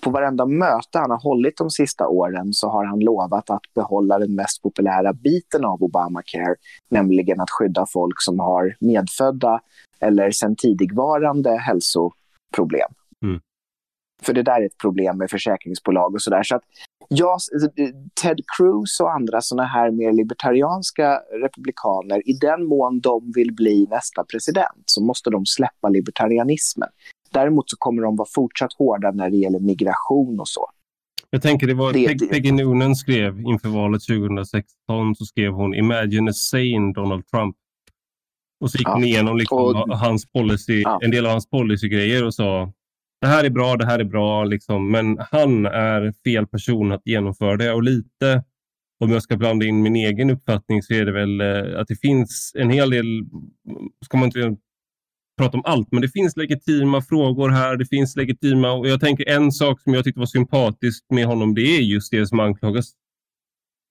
[0.00, 4.18] på varenda möte han har hållit de sista åren så har han lovat att behålla
[4.18, 6.54] den mest populära biten av Obamacare,
[6.90, 9.60] nämligen att skydda folk som har medfödda
[10.00, 12.90] eller sedan tidigvarande hälsoproblem.
[13.24, 13.40] Mm.
[14.22, 16.42] För det där är ett problem med försäkringsbolag och sådär.
[16.42, 16.62] Så att
[17.08, 17.38] ja,
[18.22, 23.86] Ted Cruz och andra sådana här mer libertarianska republikaner, i den mån de vill bli
[23.90, 26.88] nästa president så måste de släppa libertarianismen.
[27.32, 30.70] Däremot så kommer de vara fortsatt hårda när det gäller migration och så.
[31.30, 35.74] Jag tänker det var det, Peg, Peggy Noonan skrev inför valet 2016 så skrev hon
[35.74, 37.56] Imagine a sane Donald Trump.
[38.60, 40.98] Och så gick hon igenom liksom och, hans policy, ja.
[41.02, 42.72] en del av hans policygrejer och sa
[43.20, 47.02] det här är bra, det här är bra, liksom, men han är fel person att
[47.04, 47.72] genomföra det.
[47.72, 48.44] Och lite,
[49.00, 52.00] om jag ska blanda in min egen uppfattning, så är det väl eh, att det
[52.00, 53.24] finns en hel del,
[54.04, 54.56] ska man inte
[55.40, 57.76] prata om allt, men det finns legitima frågor här.
[57.76, 61.54] Det finns legitima och jag tänker en sak som jag tyckte var sympatiskt med honom,
[61.54, 62.86] det är just det som anklagas.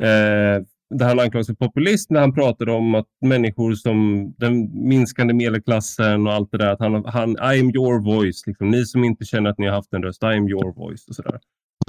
[0.03, 0.63] Eh,
[0.95, 6.27] där han anklagas för populism när han pratade om att människor som den minskande medelklassen
[6.27, 9.25] och allt det där, att han, han I am your voice, liksom, ni som inte
[9.25, 11.39] känner att ni har haft en röst, I am your voice och sådär.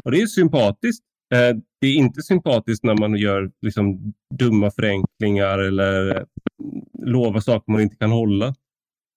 [0.04, 1.04] Och det är sympatiskt.
[1.34, 6.24] Eh, det är inte sympatiskt när man gör liksom, dumma förenklingar eller
[7.02, 8.54] lovar saker man inte kan hålla.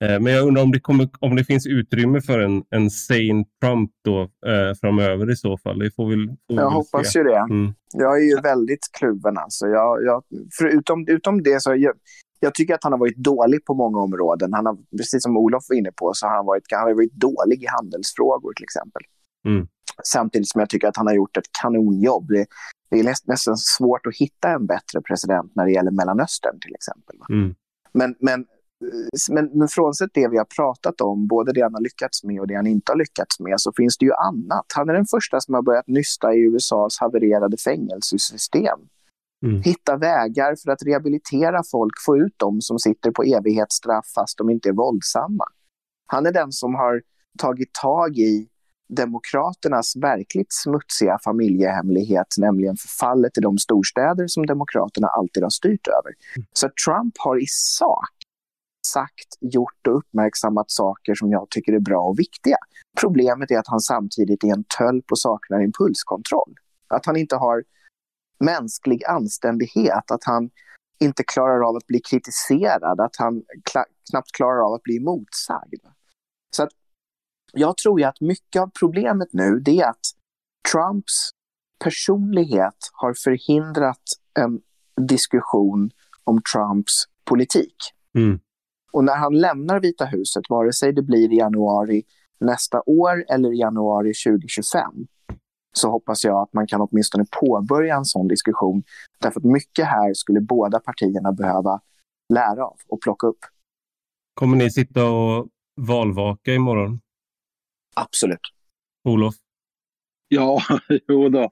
[0.03, 3.45] Eh, men jag undrar om det, kommer, om det finns utrymme för en, en sane
[3.61, 5.79] Trump då, eh, framöver i så fall.
[5.79, 7.19] Det får vi, får jag hoppas se.
[7.19, 7.37] ju det.
[7.37, 7.73] Mm.
[7.93, 9.37] Jag är ju väldigt kluven.
[9.37, 9.67] Alltså.
[9.67, 10.23] Jag, jag,
[10.57, 11.93] förutom utom det så jag,
[12.39, 14.53] jag tycker att han har varit dålig på många områden.
[14.53, 17.13] Han har, precis som Olof var inne på, så har han varit, han har varit
[17.13, 19.01] dålig i handelsfrågor till exempel.
[19.45, 19.67] Mm.
[20.03, 22.27] Samtidigt som jag tycker att han har gjort ett kanonjobb.
[22.27, 22.45] Det,
[22.89, 27.15] det är nästan svårt att hitta en bättre president när det gäller Mellanöstern till exempel.
[27.29, 27.55] Mm.
[27.93, 28.45] Men, men
[29.29, 32.47] men, men frånsett det vi har pratat om, både det han har lyckats med och
[32.47, 34.65] det han inte har lyckats med, så finns det ju annat.
[34.75, 38.79] Han är den första som har börjat nysta i USAs havererade fängelsesystem.
[39.45, 39.61] Mm.
[39.61, 44.49] Hitta vägar för att rehabilitera folk, få ut dem som sitter på evighetsstraff fast de
[44.49, 45.45] inte är våldsamma.
[46.05, 47.01] Han är den som har
[47.39, 48.47] tagit tag i
[48.95, 56.13] Demokraternas verkligt smutsiga familjehemlighet, nämligen förfallet i de storstäder som Demokraterna alltid har styrt över.
[56.35, 56.45] Mm.
[56.53, 58.12] Så Trump har i sak
[58.87, 62.57] sagt, gjort och uppmärksammat saker som jag tycker är bra och viktiga.
[62.99, 66.55] Problemet är att han samtidigt är en tölp och saknar impulskontroll.
[66.87, 67.63] Att han inte har
[68.39, 70.49] mänsklig anständighet, att han
[70.99, 73.43] inte klarar av att bli kritiserad, att han
[74.11, 75.85] knappt klarar av att bli motsagd.
[76.55, 76.69] Så att
[77.53, 80.05] jag tror ju att mycket av problemet nu det är att
[80.71, 81.29] Trumps
[81.83, 84.03] personlighet har förhindrat
[84.39, 84.61] en
[85.07, 85.91] diskussion
[86.23, 86.93] om Trumps
[87.25, 87.75] politik.
[88.15, 88.39] Mm.
[88.93, 92.03] Och när han lämnar Vita huset, vare sig det blir i januari
[92.39, 95.07] nästa år eller i januari 2025,
[95.73, 98.83] så hoppas jag att man kan åtminstone påbörja en sån diskussion.
[99.19, 101.81] Därför att mycket här skulle båda partierna behöva
[102.33, 103.39] lära av och plocka upp.
[104.33, 105.47] Kommer ni sitta och
[105.81, 106.99] valvaka imorgon?
[107.95, 108.39] Absolut.
[109.03, 109.35] Olof?
[110.33, 110.61] Ja,
[111.07, 111.51] jo då.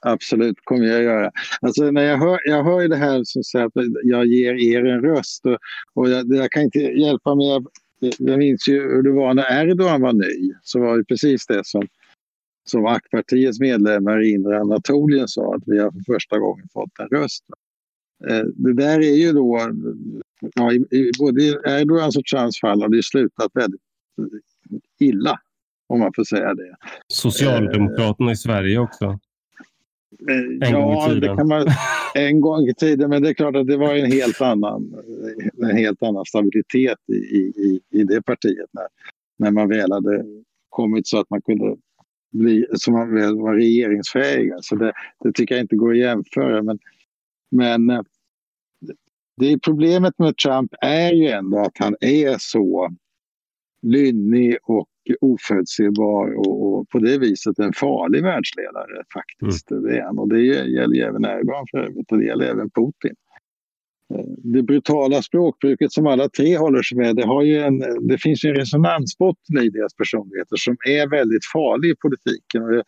[0.00, 1.30] absolut kommer jag göra.
[1.60, 3.72] Alltså när jag hör, jag hör det här som säger att
[4.02, 5.58] jag ger er en röst och,
[5.94, 7.46] och jag, jag kan inte hjälpa mig.
[7.46, 7.66] Jag,
[8.18, 10.52] jag minns ju hur det var när Erdogan var ny.
[10.62, 11.82] Så var det precis det som,
[12.64, 17.08] som AK-partiets medlemmar i inre Anatolien sa att vi har för första gången fått en
[17.08, 17.44] röst.
[18.28, 19.60] Eh, det där är ju då,
[20.54, 23.80] ja, i, i både Erdogans och Trumps fall har det slutat väldigt
[25.00, 25.40] illa
[25.86, 26.76] om man får säga det.
[27.08, 29.18] Socialdemokraterna i Sverige också?
[30.28, 31.20] En ja, gång i tiden.
[31.20, 31.66] Det kan man,
[32.14, 34.94] en gång i tiden, men det är klart att det var en helt annan,
[35.62, 38.86] en helt annan stabilitet i, i, i det partiet när,
[39.38, 40.24] när man väl hade
[40.68, 41.76] kommit så att man kunde
[42.32, 44.52] bli, som man väl var regeringsfähig.
[44.60, 44.92] Så det,
[45.24, 46.62] det tycker jag inte går att jämföra.
[46.62, 46.78] Men,
[47.50, 48.02] men eh,
[49.36, 52.90] det problemet med Trump är ju ändå att han är så
[53.82, 54.88] lynnig och
[55.20, 59.70] oförutsägbar och, och, på det viset en farlig världsledare faktiskt.
[59.70, 59.82] Mm.
[59.82, 60.20] Det är.
[60.20, 63.14] Och det gäller ju även Erdogan för övrigt och det gäller även Putin.
[64.14, 67.78] Eh, det brutala språkbruket som alla tre håller sig med, det, har ju en,
[68.08, 72.62] det finns ju en resonansbotten i deras personligheter som är väldigt farlig i politiken.
[72.62, 72.82] Och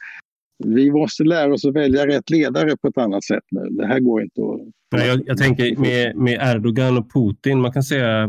[0.64, 3.68] vi måste lära oss att välja rätt ledare på ett annat sätt nu.
[3.70, 4.60] Det här går inte att...
[4.92, 8.28] Nej, jag, jag tänker med, med Erdogan och Putin, man kan säga,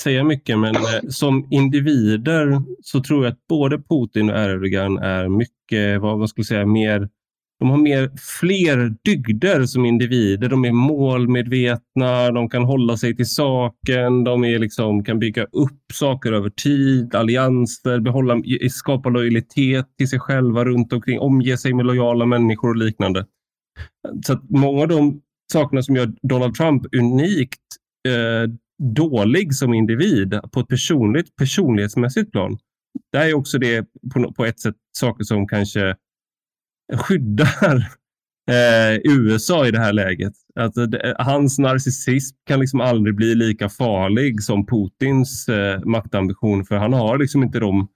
[0.00, 5.28] säga mycket, men eh, som individer så tror jag att både Putin och Erdogan är
[5.28, 7.08] mycket, vad man skulle säga, mer
[7.60, 10.48] de har mer, fler dygder som individer.
[10.48, 15.92] De är målmedvetna, de kan hålla sig till saken, de är liksom, kan bygga upp
[15.92, 21.86] saker över tid, allianser, behålla, skapa lojalitet till sig själva runt omkring, omge sig med
[21.86, 23.26] lojala människor och liknande.
[24.26, 25.20] Så många av de
[25.52, 27.60] sakerna som gör Donald Trump unikt
[28.08, 32.58] eh, dålig som individ på ett personligt, personlighetsmässigt plan.
[33.12, 35.96] Det är också det på, på ett sätt saker som kanske
[36.94, 37.76] skyddar
[38.50, 40.32] eh, USA i det här läget.
[40.54, 46.64] Att, eh, det, hans narcissism kan liksom aldrig bli lika farlig som Putins eh, maktambition
[46.64, 47.88] för han har liksom inte de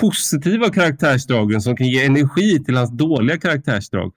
[0.00, 4.12] positiva karaktärsdragen som kan ge energi till hans dåliga karaktärsdrag.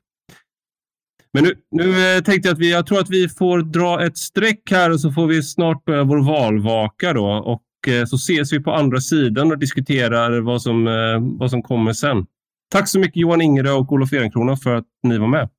[1.33, 4.17] Men nu, nu eh, tänkte jag att vi, jag tror att vi får dra ett
[4.17, 8.53] streck här och så får vi snart börja vår valvaka då och eh, så ses
[8.53, 12.25] vi på andra sidan och diskuterar vad som, eh, vad som kommer sen.
[12.71, 15.49] Tack så mycket Johan Ingerö och Olof Ehrenkrona för att ni var med.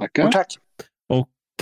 [0.00, 0.26] Tackar.
[0.26, 0.46] Och tack.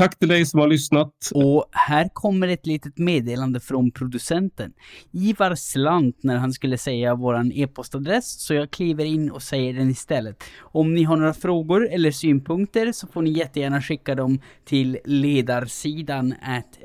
[0.01, 1.31] Tack till dig som har lyssnat.
[1.35, 4.73] Och här kommer ett litet meddelande från producenten.
[5.13, 9.91] Ivar slant när han skulle säga våran e-postadress, så jag kliver in och säger den
[9.91, 10.45] istället.
[10.61, 16.35] Om ni har några frågor eller synpunkter så får ni jättegärna skicka dem till ledarsidan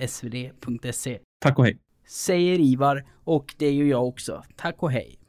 [0.07, 1.19] svd.se.
[1.41, 1.77] Tack och hej.
[2.07, 4.43] Säger Ivar, och det gör jag också.
[4.55, 5.24] Tack och hej.